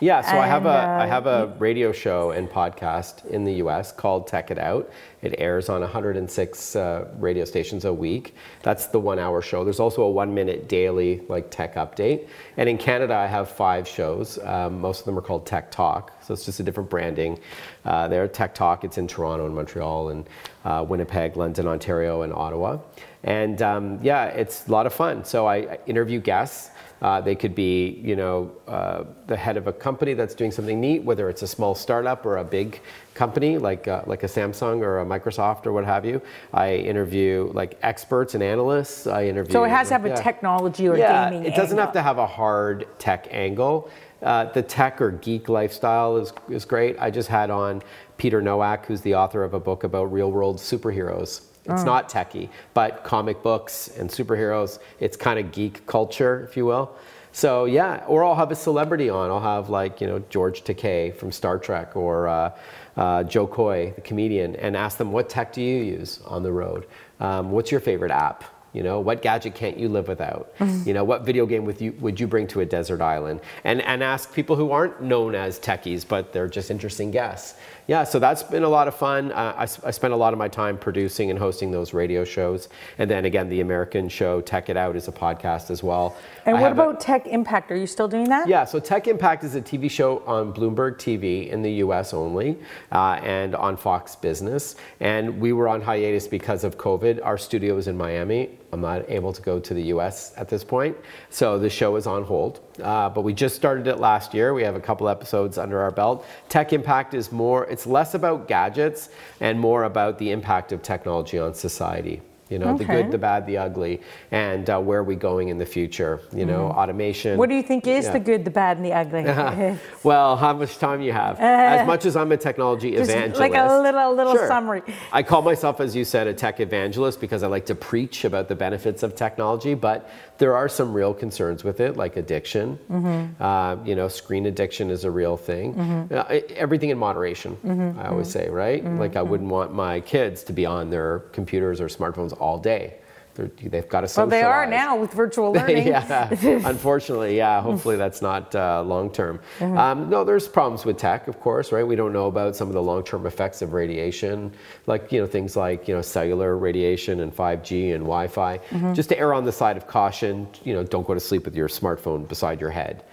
Yeah, 0.00 0.20
so 0.20 0.38
I 0.38 0.46
have 0.46 0.66
a 0.66 0.70
And, 0.70 1.02
I 1.02 1.06
uh, 1.06 1.08
have 1.08 1.26
a 1.26 1.56
radio 1.58 1.90
show 1.90 2.30
and 2.30 2.48
podcast 2.48 3.24
in 3.26 3.44
the 3.44 3.54
U.S. 3.54 3.92
called 3.92 4.26
Tech 4.26 4.50
It 4.50 4.58
Out. 4.58 4.90
It 5.22 5.34
airs 5.38 5.68
on 5.68 5.80
106 5.80 6.76
uh, 6.76 7.08
radio 7.18 7.44
stations 7.44 7.84
a 7.84 7.92
week. 7.92 8.34
That's 8.62 8.86
the 8.86 9.00
one-hour 9.00 9.42
show. 9.42 9.64
There's 9.64 9.80
also 9.80 10.02
a 10.02 10.10
one-minute 10.10 10.68
daily 10.68 11.22
like 11.28 11.50
tech 11.50 11.74
update. 11.74 12.28
And 12.56 12.68
in 12.68 12.78
Canada, 12.78 13.14
I 13.14 13.26
have 13.26 13.48
five 13.48 13.88
shows. 13.88 14.38
Um, 14.44 14.80
most 14.80 15.00
of 15.00 15.06
them 15.06 15.18
are 15.18 15.22
called 15.22 15.46
Tech 15.46 15.70
Talk, 15.70 16.15
so 16.26 16.34
it's 16.34 16.44
just 16.44 16.58
a 16.58 16.62
different 16.62 16.90
branding. 16.90 17.38
Uh, 17.84 18.08
there, 18.08 18.26
Tech 18.26 18.54
Talk. 18.54 18.82
It's 18.82 18.98
in 18.98 19.06
Toronto 19.06 19.46
and 19.46 19.54
Montreal 19.54 20.08
and 20.08 20.28
uh, 20.64 20.84
Winnipeg, 20.88 21.36
London, 21.36 21.68
Ontario, 21.68 22.22
and 22.22 22.32
Ottawa. 22.32 22.78
And 23.22 23.62
um, 23.62 24.00
yeah, 24.02 24.26
it's 24.26 24.66
a 24.66 24.72
lot 24.72 24.86
of 24.86 24.92
fun. 24.92 25.24
So 25.24 25.46
I 25.46 25.56
I 25.56 25.78
interview 25.86 26.20
guests. 26.20 26.70
Uh, 27.02 27.20
they 27.20 27.34
could 27.34 27.54
be, 27.54 28.00
you 28.02 28.16
know, 28.16 28.50
uh, 28.66 29.04
the 29.26 29.36
head 29.36 29.58
of 29.58 29.66
a 29.66 29.72
company 29.72 30.14
that's 30.14 30.34
doing 30.34 30.50
something 30.50 30.80
neat, 30.80 31.02
whether 31.02 31.28
it's 31.28 31.42
a 31.42 31.46
small 31.46 31.74
startup 31.74 32.24
or 32.24 32.38
a 32.38 32.44
big 32.44 32.80
company 33.12 33.58
like 33.58 33.86
uh, 33.86 34.02
like 34.06 34.22
a 34.22 34.26
Samsung 34.26 34.80
or 34.80 35.00
a 35.00 35.04
Microsoft 35.04 35.66
or 35.66 35.72
what 35.72 35.84
have 35.84 36.06
you. 36.06 36.22
I 36.54 36.76
interview 36.76 37.50
like 37.52 37.78
experts 37.82 38.34
and 38.34 38.42
analysts. 38.42 39.06
I 39.06 39.26
interview. 39.26 39.52
So 39.52 39.64
it 39.64 39.68
has 39.70 39.88
to 39.88 39.94
have 39.94 40.06
a 40.06 40.08
yeah. 40.08 40.14
technology 40.14 40.88
or 40.88 40.96
Yeah, 40.96 41.30
gaming. 41.30 41.46
it 41.46 41.54
doesn't 41.54 41.78
have 41.78 41.92
to 41.92 42.02
have 42.02 42.16
a 42.18 42.26
hard 42.26 42.86
tech 42.98 43.28
angle. 43.30 43.90
Uh, 44.22 44.44
the 44.52 44.62
tech 44.62 45.00
or 45.00 45.10
geek 45.10 45.48
lifestyle 45.48 46.16
is, 46.16 46.32
is 46.48 46.64
great. 46.64 46.96
I 46.98 47.10
just 47.10 47.28
had 47.28 47.50
on 47.50 47.82
Peter 48.16 48.40
Nowak, 48.40 48.86
who's 48.86 49.02
the 49.02 49.14
author 49.14 49.44
of 49.44 49.54
a 49.54 49.60
book 49.60 49.84
about 49.84 50.12
real 50.12 50.30
world 50.30 50.56
superheroes. 50.56 51.42
It's 51.68 51.82
not 51.82 52.08
techie, 52.08 52.48
but 52.74 53.02
comic 53.02 53.42
books 53.42 53.88
and 53.98 54.08
superheroes, 54.08 54.78
it's 55.00 55.16
kind 55.16 55.38
of 55.38 55.50
geek 55.50 55.84
culture, 55.86 56.46
if 56.48 56.56
you 56.56 56.64
will. 56.64 56.96
So 57.32 57.66
yeah, 57.66 58.02
or 58.06 58.24
I'll 58.24 58.34
have 58.34 58.50
a 58.50 58.56
celebrity 58.56 59.10
on. 59.10 59.30
I'll 59.30 59.40
have 59.40 59.68
like 59.68 60.00
you 60.00 60.06
know 60.06 60.20
George 60.30 60.62
Takei 60.64 61.14
from 61.14 61.30
Star 61.30 61.58
Trek 61.58 61.94
or 61.94 62.28
uh, 62.28 62.56
uh, 62.96 63.24
Jo 63.24 63.46
Koy, 63.46 63.92
the 63.94 64.00
comedian, 64.00 64.56
and 64.56 64.74
ask 64.74 64.96
them 64.96 65.12
what 65.12 65.28
tech 65.28 65.52
do 65.52 65.60
you 65.60 65.82
use 65.82 66.20
on 66.24 66.42
the 66.42 66.52
road? 66.52 66.86
Um, 67.20 67.50
what's 67.50 67.70
your 67.70 67.80
favorite 67.80 68.10
app? 68.10 68.44
You 68.76 68.82
know, 68.82 69.00
what 69.00 69.22
gadget 69.22 69.54
can't 69.54 69.78
you 69.78 69.88
live 69.88 70.06
without? 70.06 70.52
You 70.86 70.92
know, 70.94 71.02
what 71.02 71.24
video 71.24 71.46
game 71.46 71.64
would 71.64 71.80
you, 71.80 71.92
would 72.00 72.20
you 72.20 72.28
bring 72.28 72.46
to 72.48 72.60
a 72.60 72.64
desert 72.64 73.00
island? 73.00 73.40
And, 73.64 73.80
and 73.82 74.04
ask 74.04 74.32
people 74.32 74.54
who 74.54 74.70
aren't 74.70 75.02
known 75.02 75.34
as 75.34 75.58
techies, 75.58 76.06
but 76.06 76.32
they're 76.32 76.46
just 76.48 76.70
interesting 76.70 77.10
guests. 77.10 77.58
Yeah, 77.88 78.02
so 78.04 78.18
that's 78.18 78.42
been 78.42 78.64
a 78.64 78.68
lot 78.68 78.88
of 78.88 78.94
fun. 78.96 79.30
Uh, 79.32 79.54
I, 79.56 79.62
I 79.62 79.90
spent 79.90 80.12
a 80.12 80.16
lot 80.16 80.32
of 80.32 80.38
my 80.38 80.48
time 80.48 80.76
producing 80.76 81.30
and 81.30 81.38
hosting 81.38 81.70
those 81.70 81.94
radio 81.94 82.24
shows. 82.24 82.68
And 82.98 83.08
then 83.08 83.24
again, 83.24 83.48
the 83.48 83.60
American 83.60 84.08
show, 84.08 84.40
Tech 84.40 84.68
It 84.68 84.76
Out, 84.76 84.96
is 84.96 85.06
a 85.08 85.12
podcast 85.12 85.70
as 85.70 85.82
well. 85.84 86.16
And 86.46 86.56
I 86.56 86.60
what 86.60 86.68
have 86.68 86.78
a- 86.78 86.82
about 86.82 87.00
Tech 87.00 87.26
Impact? 87.26 87.70
Are 87.70 87.76
you 87.76 87.86
still 87.86 88.08
doing 88.08 88.28
that? 88.28 88.48
yeah, 88.48 88.64
so 88.64 88.78
Tech 88.80 89.06
Impact 89.08 89.44
is 89.44 89.54
a 89.54 89.62
TV 89.62 89.90
show 89.90 90.22
on 90.26 90.52
Bloomberg 90.52 90.96
TV 90.96 91.48
in 91.48 91.62
the 91.62 91.72
US 91.84 92.12
only 92.12 92.58
uh, 92.92 93.20
and 93.22 93.54
on 93.54 93.76
Fox 93.76 94.14
Business. 94.16 94.76
And 95.00 95.40
we 95.40 95.52
were 95.52 95.68
on 95.68 95.80
hiatus 95.80 96.26
because 96.28 96.64
of 96.64 96.76
COVID. 96.76 97.20
Our 97.24 97.38
studio 97.38 97.76
is 97.76 97.86
in 97.88 97.96
Miami. 97.96 98.58
I'm 98.72 98.80
not 98.80 99.08
able 99.08 99.32
to 99.32 99.42
go 99.42 99.58
to 99.58 99.74
the 99.74 99.82
US 99.94 100.32
at 100.36 100.48
this 100.48 100.64
point. 100.64 100.96
So 101.30 101.58
the 101.58 101.70
show 101.70 101.96
is 101.96 102.06
on 102.06 102.24
hold. 102.24 102.60
Uh, 102.82 103.08
but 103.08 103.22
we 103.22 103.32
just 103.32 103.56
started 103.56 103.86
it 103.86 103.98
last 103.98 104.34
year. 104.34 104.54
We 104.54 104.62
have 104.62 104.76
a 104.76 104.80
couple 104.80 105.08
episodes 105.08 105.58
under 105.58 105.80
our 105.80 105.90
belt. 105.90 106.26
Tech 106.48 106.72
Impact 106.72 107.14
is 107.14 107.32
more, 107.32 107.64
it's 107.66 107.86
less 107.86 108.14
about 108.14 108.48
gadgets 108.48 109.08
and 109.40 109.58
more 109.58 109.84
about 109.84 110.18
the 110.18 110.30
impact 110.30 110.72
of 110.72 110.82
technology 110.82 111.38
on 111.38 111.54
society. 111.54 112.22
You 112.48 112.60
know, 112.60 112.76
the 112.78 112.84
good, 112.84 113.10
the 113.10 113.18
bad, 113.18 113.44
the 113.44 113.56
ugly, 113.58 114.00
and 114.30 114.70
uh, 114.70 114.78
where 114.78 115.00
are 115.00 115.04
we 115.04 115.16
going 115.16 115.48
in 115.48 115.58
the 115.58 115.66
future? 115.66 116.20
You 116.32 116.46
know, 116.46 116.66
automation. 116.66 117.32
Mm-hmm. 117.32 117.38
What 117.40 117.48
do 117.48 117.56
you 117.56 117.62
think 117.62 117.88
is 117.88 118.04
Yeah. 118.04 118.12
the 118.12 118.20
good, 118.20 118.44
the 118.44 118.50
bad, 118.52 118.76
and 118.76 118.86
the 118.86 118.92
ugly? 118.92 119.76
Well, 120.04 120.36
how 120.36 120.52
much 120.52 120.78
time 120.78 121.00
you 121.02 121.12
have? 121.12 121.40
as 121.40 121.84
much 121.86 122.06
as 122.06 122.14
I'm 122.14 122.30
a 122.30 122.36
technology 122.36 122.92
Just 122.92 123.10
evangelist. 123.10 123.40
like 123.40 123.54
a 123.54 123.80
little- 123.82 124.14
little 124.14 124.34
Sure. 124.34 124.46
summary. 124.46 124.82
I 125.12 125.24
call 125.24 125.42
myself, 125.42 125.80
as 125.80 125.96
you 125.96 126.04
said, 126.04 126.28
a 126.28 126.34
tech 126.34 126.60
evangelist 126.60 127.20
because 127.20 127.42
I 127.42 127.48
like 127.48 127.66
to 127.66 127.74
preach 127.74 128.24
about 128.24 128.46
the 128.48 128.54
benefits 128.54 129.02
of 129.02 129.16
technology, 129.16 129.74
but 129.74 130.08
there 130.38 130.56
are 130.56 130.68
some 130.68 130.92
real 130.92 131.14
concerns 131.14 131.64
with 131.64 131.80
it, 131.80 131.96
like 131.96 132.16
addiction. 132.16 132.78
Mm-hmm. 132.90 133.42
Uh, 133.42 133.76
you 133.84 133.94
know, 133.94 134.08
screen 134.08 134.46
addiction 134.46 134.90
is 134.90 135.04
a 135.04 135.10
real 135.10 135.36
thing. 135.36 135.78
Uh, 136.10 136.26
e- 136.32 136.54
everything 136.54 136.90
in 136.90 136.98
moderation, 136.98 137.56
Mm-hmm. 137.64 137.98
I 137.98 138.08
always 138.08 138.30
say, 138.30 138.48
right? 138.48 138.84
Like 138.84 139.16
I 139.16 139.22
wouldn't 139.22 139.50
want 139.50 139.72
my 139.72 140.00
kids 140.00 140.42
to 140.44 140.52
be 140.52 140.66
on 140.66 140.90
their 140.90 141.20
computers 141.32 141.80
or 141.80 141.88
smartphones 141.88 142.38
all 142.40 142.58
day. 142.58 142.94
They're, 143.36 143.50
they've 143.70 143.88
got 143.88 144.00
to 144.00 144.04
well, 144.04 144.08
socialize. 144.08 144.30
they 144.30 144.42
are 144.42 144.66
now 144.66 144.96
with 144.96 145.12
virtual 145.12 145.52
learning. 145.58 145.86
yeah, 145.86 146.28
unfortunately, 146.64 147.36
yeah. 147.36 147.60
Hopefully, 147.60 147.96
that's 147.96 148.22
not 148.22 148.54
uh, 148.54 148.82
long 148.82 149.10
term. 149.10 149.40
Mm-hmm. 149.58 149.78
Um, 149.78 150.10
no, 150.10 150.24
there's 150.24 150.48
problems 150.48 150.84
with 150.84 150.96
tech, 150.96 151.28
of 151.28 151.40
course, 151.40 151.72
right? 151.72 151.86
We 151.86 151.96
don't 151.96 152.12
know 152.12 152.26
about 152.26 152.56
some 152.56 152.68
of 152.68 152.74
the 152.74 152.82
long 152.82 153.04
term 153.04 153.26
effects 153.26 153.62
of 153.62 153.72
radiation, 153.72 154.52
like 154.86 155.12
you 155.12 155.20
know 155.20 155.26
things 155.26 155.56
like 155.56 155.86
you 155.88 155.94
know 155.94 156.02
cellular 156.02 156.56
radiation 156.56 157.20
and 157.20 157.34
5G 157.34 157.94
and 157.94 158.04
Wi-Fi. 158.04 158.58
Mm-hmm. 158.58 158.94
Just 158.94 159.10
to 159.10 159.18
err 159.18 159.34
on 159.34 159.44
the 159.44 159.52
side 159.52 159.76
of 159.76 159.86
caution, 159.86 160.48
you 160.64 160.74
know, 160.74 160.82
don't 160.82 161.06
go 161.06 161.14
to 161.14 161.20
sleep 161.20 161.44
with 161.44 161.54
your 161.54 161.68
smartphone 161.68 162.26
beside 162.26 162.60
your 162.60 162.70
head. 162.70 163.04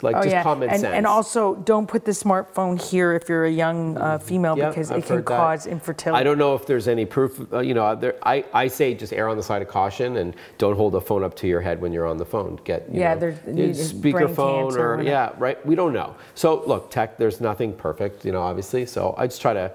Like 0.00 0.14
Oh 0.16 0.22
just 0.22 0.30
yeah, 0.32 0.42
common 0.44 0.68
and, 0.70 0.80
sense. 0.80 0.94
and 0.94 1.06
also 1.06 1.56
don't 1.56 1.86
put 1.88 2.04
the 2.04 2.12
smartphone 2.12 2.80
here 2.80 3.14
if 3.14 3.28
you're 3.28 3.46
a 3.46 3.50
young 3.50 3.96
uh, 3.98 4.18
female 4.18 4.56
Yeah, 4.56 4.68
because 4.68 4.90
I've 4.92 4.98
it 4.98 5.06
can 5.06 5.16
heard 5.16 5.26
that. 5.26 5.36
cause 5.36 5.66
infertility. 5.66 6.20
I 6.20 6.22
don't 6.22 6.38
know 6.38 6.54
if 6.54 6.66
there's 6.66 6.86
any 6.86 7.04
proof. 7.04 7.40
Uh, 7.52 7.58
you 7.60 7.74
know, 7.74 7.96
there, 7.96 8.14
I, 8.22 8.44
I 8.54 8.68
say 8.68 8.94
just 8.94 9.12
err 9.12 9.28
on 9.28 9.36
the 9.36 9.42
side 9.42 9.60
of 9.60 9.66
caution 9.68 10.18
and 10.18 10.36
don't 10.56 10.76
hold 10.76 10.92
the 10.92 11.00
phone 11.00 11.24
up 11.24 11.34
to 11.36 11.48
your 11.48 11.60
head 11.60 11.80
when 11.80 11.92
you're 11.92 12.06
on 12.06 12.16
the 12.16 12.24
phone. 12.24 12.60
Get 12.64 12.88
you 12.92 13.00
Yeah, 13.00 13.14
know, 13.14 13.20
there's- 13.20 13.38
you- 13.46 13.52
you- 13.96 14.00
brain 14.12 14.28
speakerphone 14.28 14.76
or 14.76 14.94
or 14.94 15.02
yeah, 15.02 15.32
right. 15.38 15.64
We 15.66 15.74
don't 15.74 15.92
know. 15.92 16.14
So 16.36 16.62
look, 16.66 16.90
tech. 16.92 17.18
There's 17.18 17.40
nothing 17.40 17.72
perfect. 17.72 18.24
You 18.24 18.30
know, 18.32 18.42
obviously. 18.42 18.86
So 18.86 19.14
I 19.18 19.26
just 19.26 19.40
try 19.42 19.52
to 19.54 19.72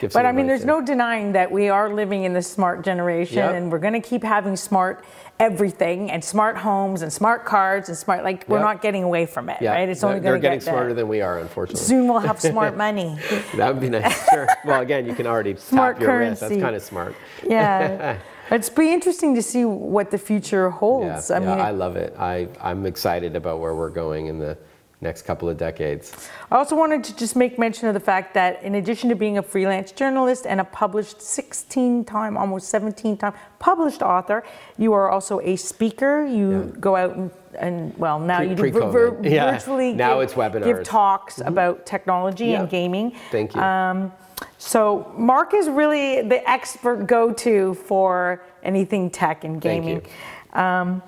give 0.00 0.12
But 0.12 0.26
I 0.26 0.32
mean, 0.32 0.46
advice 0.46 0.60
there's 0.62 0.66
there. 0.66 0.80
no 0.80 0.86
denying 0.86 1.32
that 1.32 1.50
we 1.52 1.68
are 1.68 1.92
living 1.92 2.24
in 2.24 2.32
the 2.32 2.42
smart 2.42 2.82
generation, 2.82 3.36
Yep. 3.38 3.54
and 3.54 3.70
we're 3.72 3.78
going 3.78 3.92
to 3.92 4.00
keep 4.00 4.24
having 4.24 4.56
smart 4.56 5.04
everything, 5.38 6.10
and 6.10 6.22
smart 6.22 6.56
homes, 6.58 7.00
and 7.02 7.10
smart 7.12 7.44
cards, 7.46 7.88
and 7.88 7.96
smart 7.96 8.22
like 8.24 8.44
we're 8.46 8.58
Yep. 8.58 8.64
not 8.64 8.82
getting 8.82 9.04
away 9.04 9.24
from 9.24 9.48
it, 9.48 9.56
Yeah, 9.60 9.72
right? 9.72 9.88
It's 9.88 10.00
they're, 10.00 10.08
only 10.10 10.20
they're 10.20 10.32
going 10.32 10.42
to 10.42 10.46
getting 10.48 10.60
smarter 10.60 10.92
than 10.92 11.08
we 11.08 11.22
are, 11.22 11.38
unfortunately. 11.38 11.82
Soon 11.82 12.08
we'll 12.08 12.18
have 12.18 12.40
smart 12.52 12.76
money. 12.76 13.18
That 13.56 13.72
would 13.72 13.80
be 13.80 13.88
nice. 13.88 14.28
Sure. 14.30 14.46
Well, 14.64 14.80
again, 14.82 15.06
you 15.06 15.14
can 15.14 15.26
already 15.26 15.56
Smart 15.56 15.96
tap 15.96 16.02
your 16.02 16.18
wrist. 16.18 16.40
That's 16.42 16.56
kind 16.60 16.76
of 16.76 16.82
smart. 16.82 17.14
Yeah, 17.46 18.18
it's 18.50 18.68
be 18.68 18.92
interesting 18.92 19.34
to 19.34 19.42
see 19.42 19.64
what 19.64 20.10
the 20.10 20.18
future 20.18 20.66
Yeah, 20.66 20.70
holds. 20.78 21.30
I 21.30 21.40
yeah, 21.40 21.54
I 21.54 21.70
love 21.70 21.96
it. 21.96 22.14
I, 22.18 22.48
I'm 22.60 22.84
excited 22.86 23.34
about 23.34 23.60
where 23.60 23.74
we're 23.74 23.88
going 23.90 24.26
in 24.26 24.38
the 24.38 24.58
next 25.00 25.22
couple 25.22 25.48
of 25.48 25.56
decades. 25.56 26.28
I 26.50 26.56
also 26.56 26.76
wanted 26.76 27.02
to 27.04 27.16
just 27.16 27.34
make 27.34 27.58
mention 27.58 27.88
of 27.88 27.94
the 27.94 28.00
fact 28.00 28.34
that 28.34 28.62
in 28.62 28.74
addition 28.74 29.08
to 29.08 29.14
being 29.16 29.38
a 29.38 29.42
freelance 29.42 29.92
journalist 29.92 30.46
and 30.46 30.60
a 30.60 30.64
published 30.64 31.22
16 31.22 32.04
time, 32.04 32.36
almost 32.36 32.68
17 32.68 33.16
time 33.16 33.32
published 33.58 34.02
author, 34.02 34.42
you 34.76 34.92
are 34.92 35.10
also 35.10 35.40
a 35.40 35.56
speaker. 35.56 36.24
You 36.26 36.50
Yeah. 36.74 36.80
go 36.80 36.96
out 36.96 37.16
and, 37.16 37.30
and 37.58 37.96
well, 37.96 38.18
now 38.18 38.38
Pre- 38.38 38.48
you 38.50 38.54
do 38.56 38.70
vir- 38.70 38.90
vir- 38.90 39.18
Yeah. 39.22 39.52
virtually 39.52 39.94
Now 39.94 40.14
give, 40.16 40.24
it's 40.24 40.34
webinars. 40.34 40.64
Mm-hmm. 40.64 40.76
give 40.78 40.84
talks 40.84 41.40
about 41.40 41.86
technology 41.86 42.46
Yeah. 42.48 42.60
and 42.60 42.70
gaming. 42.70 43.12
Thank 43.30 43.54
you. 43.54 43.60
Um, 43.62 44.12
so 44.58 45.10
Mark 45.16 45.54
is 45.54 45.68
really 45.68 46.22
the 46.22 46.48
expert 46.48 47.06
go-to 47.06 47.74
for 47.74 48.42
anything 48.62 49.10
tech 49.10 49.44
and 49.44 49.60
gaming. 49.60 50.00
Thank 50.02 50.10
you. 50.54 50.60
Um, 50.60 51.02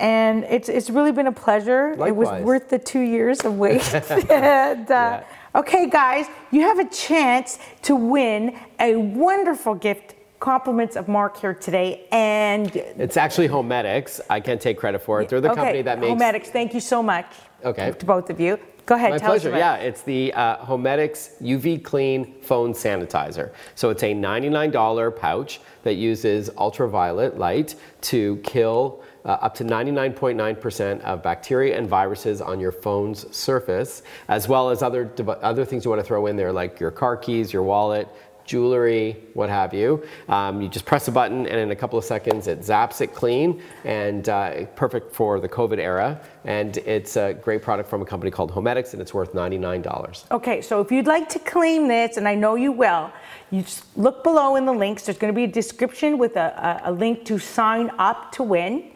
and 0.00 0.44
it's 0.44 0.68
it's 0.68 0.90
really 0.90 1.12
been 1.12 1.26
a 1.28 1.32
pleasure. 1.32 1.92
It 1.92 2.16
was 2.16 2.42
worth 2.42 2.68
the 2.68 2.78
two 2.78 3.00
years 3.00 3.44
of 3.44 3.58
wait. 3.58 3.94
and, 4.30 4.90
uh, 4.90 5.22
Okay, 5.52 5.90
guys, 5.90 6.26
you 6.52 6.60
have 6.60 6.78
a 6.78 6.88
chance 6.88 7.58
to 7.82 7.96
win 7.96 8.56
a 8.78 8.96
wonderful 8.96 9.74
gift. 9.74 10.14
Compliments 10.38 10.96
of 10.96 11.06
Mark 11.06 11.38
here 11.38 11.52
today, 11.52 12.06
and 12.10 12.74
It's 12.74 13.18
actually 13.18 13.46
Homedics. 13.46 14.22
I 14.30 14.40
can't 14.40 14.58
take 14.58 14.78
credit 14.78 15.02
for 15.02 15.20
it. 15.20 15.28
They're 15.28 15.38
the 15.38 15.50
okay, 15.50 15.60
company 15.60 15.82
that 15.82 15.98
makes. 15.98 16.18
Homedics. 16.18 16.46
Thank 16.46 16.72
you 16.72 16.80
so 16.80 17.02
much. 17.02 17.26
Okay. 17.62 17.92
To 17.92 18.06
both 18.06 18.30
of 18.30 18.40
you. 18.40 18.58
Go 18.86 18.94
ahead. 18.94 19.10
My 19.10 19.18
tell 19.18 19.28
pleasure. 19.32 19.50
us 19.50 19.58
about 19.58 19.80
Yeah, 19.80 19.84
it. 19.84 19.88
it's 19.88 20.02
the 20.02 20.32
uh, 20.32 20.64
Homedics 20.64 21.40
UV 21.42 21.84
Clean 21.84 22.40
Phone 22.40 22.72
Sanitizer. 22.72 23.52
So 23.74 23.90
it's 23.90 24.02
a 24.02 24.14
$99 24.14 25.14
pouch 25.14 25.60
that 25.82 25.94
uses 25.94 26.48
ultraviolet 26.56 27.38
light 27.38 27.74
to 28.02 28.36
kill 28.38 29.02
uh, 29.24 29.28
up 29.28 29.54
to 29.54 29.64
99.9% 29.64 31.00
of 31.02 31.22
bacteria 31.22 31.76
and 31.76 31.88
viruses 31.88 32.40
on 32.40 32.60
your 32.60 32.72
phone's 32.72 33.34
surface, 33.36 34.02
as 34.28 34.48
well 34.48 34.70
as 34.70 34.82
other 34.82 35.10
other 35.42 35.64
things 35.64 35.84
you 35.84 35.90
want 35.90 36.00
to 36.00 36.06
throw 36.06 36.26
in 36.26 36.36
there, 36.36 36.52
like 36.52 36.80
your 36.80 36.90
car 36.90 37.16
keys, 37.16 37.52
your 37.52 37.62
wallet, 37.62 38.08
jewelry, 38.50 39.16
what 39.34 39.48
have 39.48 39.72
you. 39.72 40.02
Um, 40.28 40.60
you 40.60 40.68
just 40.68 40.84
press 40.84 41.06
a 41.06 41.12
button, 41.12 41.46
and 41.46 41.56
in 41.56 41.70
a 41.70 41.76
couple 41.76 41.96
of 41.96 42.04
seconds, 42.04 42.48
it 42.48 42.60
zaps 42.60 43.00
it 43.00 43.14
clean 43.14 43.62
and 43.84 44.28
uh, 44.28 44.64
perfect 44.74 45.14
for 45.14 45.38
the 45.38 45.48
COVID 45.48 45.78
era. 45.78 46.20
And 46.44 46.76
it's 46.78 47.16
a 47.16 47.34
great 47.34 47.62
product 47.62 47.88
from 47.88 48.02
a 48.02 48.04
company 48.04 48.32
called 48.32 48.50
Homedics, 48.50 48.92
and 48.92 49.00
it's 49.00 49.14
worth 49.14 49.34
$99. 49.34 50.30
Okay, 50.32 50.62
so 50.62 50.80
if 50.80 50.90
you'd 50.90 51.06
like 51.06 51.28
to 51.28 51.38
claim 51.38 51.86
this, 51.86 52.16
and 52.16 52.26
I 52.26 52.34
know 52.34 52.56
you 52.56 52.72
will, 52.72 53.12
you 53.52 53.62
just 53.62 53.84
look 53.96 54.24
below 54.24 54.56
in 54.56 54.66
the 54.66 54.72
links. 54.72 55.04
There's 55.04 55.18
going 55.18 55.32
to 55.32 55.36
be 55.36 55.44
a 55.44 55.52
description 55.62 56.18
with 56.18 56.36
a, 56.36 56.80
a, 56.84 56.90
a 56.90 56.92
link 56.92 57.24
to 57.26 57.38
sign 57.38 57.92
up 57.98 58.32
to 58.32 58.42
win. 58.42 58.90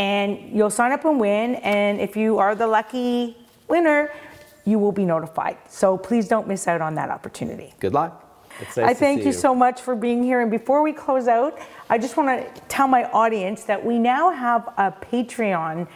And 0.00 0.56
you'll 0.56 0.70
sign 0.70 0.92
up 0.92 1.04
and 1.04 1.20
win. 1.20 1.56
And 1.56 2.00
if 2.00 2.16
you 2.16 2.38
are 2.38 2.54
the 2.54 2.66
lucky 2.66 3.36
winner, 3.68 4.10
you 4.64 4.78
will 4.78 4.92
be 4.92 5.04
notified. 5.04 5.58
So 5.68 5.98
please 5.98 6.26
don't 6.26 6.48
miss 6.48 6.66
out 6.66 6.80
on 6.80 6.94
that 6.94 7.10
opportunity. 7.10 7.74
Good 7.80 7.92
luck. 7.92 8.26
Nice 8.60 8.78
I 8.78 8.94
thank 8.94 9.20
see 9.20 9.26
you 9.26 9.32
so 9.34 9.54
much 9.54 9.82
for 9.82 9.94
being 9.94 10.22
here. 10.22 10.40
And 10.40 10.50
before 10.50 10.82
we 10.82 10.94
close 10.94 11.28
out, 11.28 11.58
I 11.90 11.98
just 11.98 12.16
want 12.16 12.28
to 12.30 12.62
tell 12.62 12.88
my 12.88 13.10
audience 13.10 13.64
that 13.64 13.84
we 13.84 13.98
now 13.98 14.30
have 14.30 14.68
a 14.78 14.90
Patreon 14.90 15.86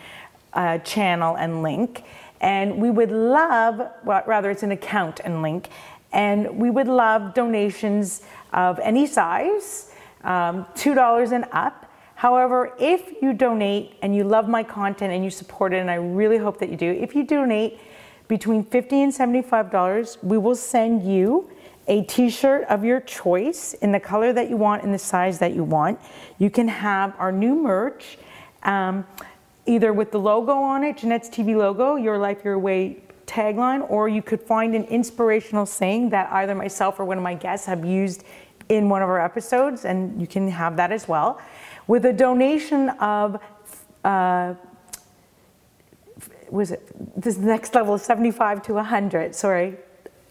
uh, 0.53 0.79
channel 0.79 1.37
and 1.37 1.62
link. 1.62 2.05
And 2.43 2.83
we 2.83 2.90
would 2.90 3.11
love, 3.11 3.90
well, 4.05 4.23
rather, 4.27 4.51
it's 4.51 4.62
an 4.62 4.73
account 4.73 5.21
and 5.25 5.40
link. 5.40 5.71
And 6.12 6.59
we 6.59 6.69
would 6.69 6.88
love 6.88 7.33
donations 7.33 8.21
of 8.53 8.79
any 8.81 9.07
size, 9.07 9.93
um, 10.25 10.67
$2 10.75 11.33
and 11.33 11.47
up. 11.53 11.84
However, 12.25 12.73
if 12.79 13.21
you 13.21 13.35
donate 13.35 13.97
and 14.01 14.17
you 14.17 14.25
love 14.25 14.49
my 14.49 14.63
content 14.63 15.13
and 15.13 15.23
you 15.23 15.29
support 15.29 15.75
it, 15.75 15.81
and 15.81 15.91
I 15.91 15.97
really 15.97 16.39
hope 16.39 16.57
that 16.61 16.71
you 16.71 16.77
do, 16.79 16.91
if 16.91 17.15
you 17.15 17.23
donate 17.23 17.79
between 18.29 18.65
50 18.65 19.03
and 19.03 19.13
$75, 19.13 20.25
we 20.25 20.39
will 20.39 20.55
send 20.55 21.03
you 21.03 21.51
a 21.87 22.03
t-shirt 22.05 22.65
of 22.71 22.83
your 22.83 23.01
choice 23.01 23.75
in 23.75 23.93
the 23.93 24.01
color 24.01 24.33
that 24.33 24.49
you 24.49 24.57
want 24.57 24.83
in 24.83 24.91
the 24.91 24.99
size 24.99 25.39
that 25.41 25.53
you 25.53 25.65
want. 25.65 26.01
You 26.39 26.49
can 26.49 26.67
have 26.67 27.15
our 27.19 27.31
new 27.31 27.55
merch, 27.55 28.17
um, 28.63 29.07
either 29.67 29.93
with 29.93 30.11
the 30.11 30.19
logo 30.19 30.55
on 30.55 30.83
it, 30.83 30.97
Janette's 30.97 31.29
TV 31.29 31.55
logo, 31.55 31.97
Your 31.97 32.17
Life, 32.17 32.43
Your 32.43 32.59
Way 32.59 33.03
tagline, 33.27 33.85
or 33.91 34.09
you 34.09 34.23
could 34.23 34.41
find 34.41 34.75
an 34.75 34.85
inspirational 34.85 35.67
saying 35.67 36.09
that 36.09 36.33
either 36.33 36.55
myself 36.55 36.99
or 36.99 37.05
one 37.05 37.19
of 37.19 37.23
my 37.23 37.35
guests 37.35 37.67
have 37.67 37.85
used 37.85 38.25
in 38.71 38.89
one 38.89 39.03
of 39.03 39.11
our 39.11 39.21
episodes, 39.21 39.85
and 39.85 40.19
you 40.19 40.27
can 40.27 40.49
have 40.49 40.79
that 40.79 40.91
as 40.91 41.07
well. 41.07 41.39
With 41.87 42.07
a 42.07 42.12
donation 42.12 42.90
of 42.90 43.40
uh, 44.05 44.55
was 46.51 46.70
it 46.70 47.20
this 47.20 47.37
next 47.37 47.75
level 47.75 47.99
75 47.99 48.62
to 48.62 48.75
100 48.75 49.35
sorry. 49.35 49.77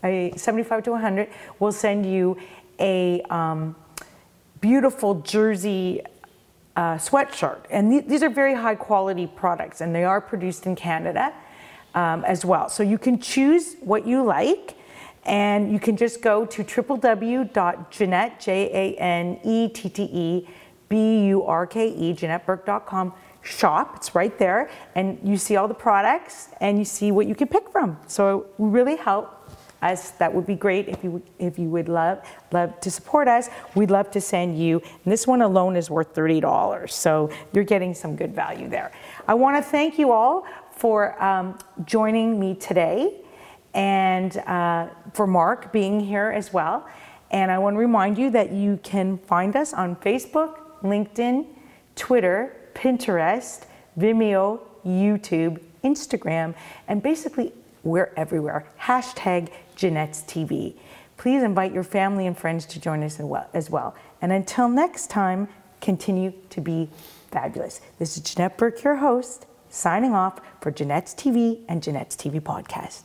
A 0.06 0.34
75 0.36 0.84
to 0.84 0.92
100 0.92 1.30
will 1.60 1.72
send 1.72 2.06
you 2.06 2.38
a 2.80 3.22
um, 3.30 3.76
beautiful 4.60 5.16
jersey 5.22 6.02
uh, 6.76 6.96
sweatshirt. 6.96 7.62
And 7.70 7.92
th- 7.92 8.06
these 8.06 8.22
are 8.24 8.30
very 8.30 8.54
high 8.54 8.76
quality 8.76 9.28
products 9.28 9.80
and 9.80 9.96
they 9.96 10.04
are 10.04 10.20
produced 10.20 10.66
in 10.66 10.76
canada 10.76 11.34
um, 11.96 12.26
as 12.26 12.44
well. 12.44 12.68
So 12.68 12.84
you 12.84 12.98
can 12.98 13.20
choose 13.20 13.76
what 13.82 14.06
you 14.06 14.24
like 14.24 14.76
and 15.26 15.72
you 15.72 15.80
can 15.80 15.96
just 15.96 16.22
go 16.22 16.46
to 16.46 16.64
www.janette 16.64 18.40
j-a-n-e-t-t-e 18.40 18.88
b-u-r-k-e 20.94 22.14
janetteburke.com 22.14 23.14
shop. 23.42 23.96
It's 23.98 24.14
right 24.14 24.38
there, 24.38 24.70
and 24.94 25.18
you 25.24 25.38
see 25.38 25.56
all 25.56 25.68
the 25.68 25.74
products 25.90 26.50
and 26.62 26.78
you 26.78 26.86
see 26.86 27.12
what 27.12 27.26
you 27.26 27.34
can 27.34 27.48
pick 27.48 27.68
from. 27.72 27.98
So 28.06 28.42
it 28.42 28.48
really 28.60 28.96
help 28.96 29.28
us. 29.82 30.12
That 30.12 30.32
would 30.34 30.46
be 30.46 30.54
great 30.54 30.88
if 30.88 31.04
you 31.04 31.24
if 31.40 31.58
you 31.58 31.68
would 31.70 31.90
love 31.90 32.20
love 32.52 32.80
to 32.82 32.92
support 32.92 33.28
us. 33.28 33.50
We'd 33.74 33.90
love 33.90 34.12
to 34.12 34.22
send 34.22 34.60
you. 34.64 34.82
And 35.04 35.12
this 35.12 35.26
one 35.26 35.42
alone 35.42 35.76
is 35.76 35.90
worth 35.90 36.14
thirty 36.14 36.40
dollars, 36.40 36.94
so 36.94 37.32
you're 37.54 37.64
getting 37.64 37.96
some 37.96 38.16
good 38.16 38.36
value 38.36 38.70
there. 38.70 38.92
I 39.28 39.34
want 39.34 39.58
to 39.58 39.64
thank 39.64 39.98
you 39.98 40.12
all 40.12 40.46
for 40.72 41.22
um, 41.22 41.58
joining 41.86 42.40
me 42.40 42.54
today, 42.54 43.22
and 43.74 44.38
uh, 44.38 44.90
for 45.14 45.26
Mark 45.26 45.74
being 45.74 46.00
here 46.00 46.30
as 46.30 46.54
well. 46.54 46.88
And 47.32 47.52
I 47.52 47.58
want 47.58 47.74
to 47.74 47.80
remind 47.80 48.20
you 48.20 48.30
that 48.30 48.52
you 48.52 48.80
can 48.84 49.18
find 49.18 49.56
us 49.56 49.74
on 49.74 49.96
Facebook, 49.96 50.63
LinkedIn, 50.84 51.46
Twitter, 51.96 52.56
Pinterest, 52.76 53.64
Vimeo, 53.98 54.60
YouTube, 54.86 55.60
Instagram, 55.84 56.56
and 56.88 57.02
basically 57.02 57.54
we're 57.84 58.12
everywhere. 58.16 58.66
Hashtag 58.82 59.50
Janette's 59.76 60.22
TV. 60.24 60.76
Please 61.18 61.44
invite 61.44 61.74
your 61.74 61.84
family 61.84 62.26
and 62.28 62.38
friends 62.38 62.66
to 62.68 62.80
join 62.80 63.04
us 63.04 63.20
as 63.54 63.70
well- 63.70 63.96
And 64.22 64.32
until 64.32 64.68
next 64.70 65.10
time, 65.10 65.48
continue 65.82 66.34
to 66.50 66.62
be 66.62 66.90
fabulous. 67.32 67.82
This 68.00 68.16
is 68.18 68.24
Janette 68.24 68.58
Burke, 68.58 68.84
your 68.84 68.96
host, 68.98 69.46
signing 69.70 70.14
off 70.14 70.40
for 70.62 70.72
Janette's 70.72 71.14
TV 71.14 71.60
and 71.68 71.82
Janette's 71.82 72.16
TV 72.16 72.40
podcast. 72.40 73.04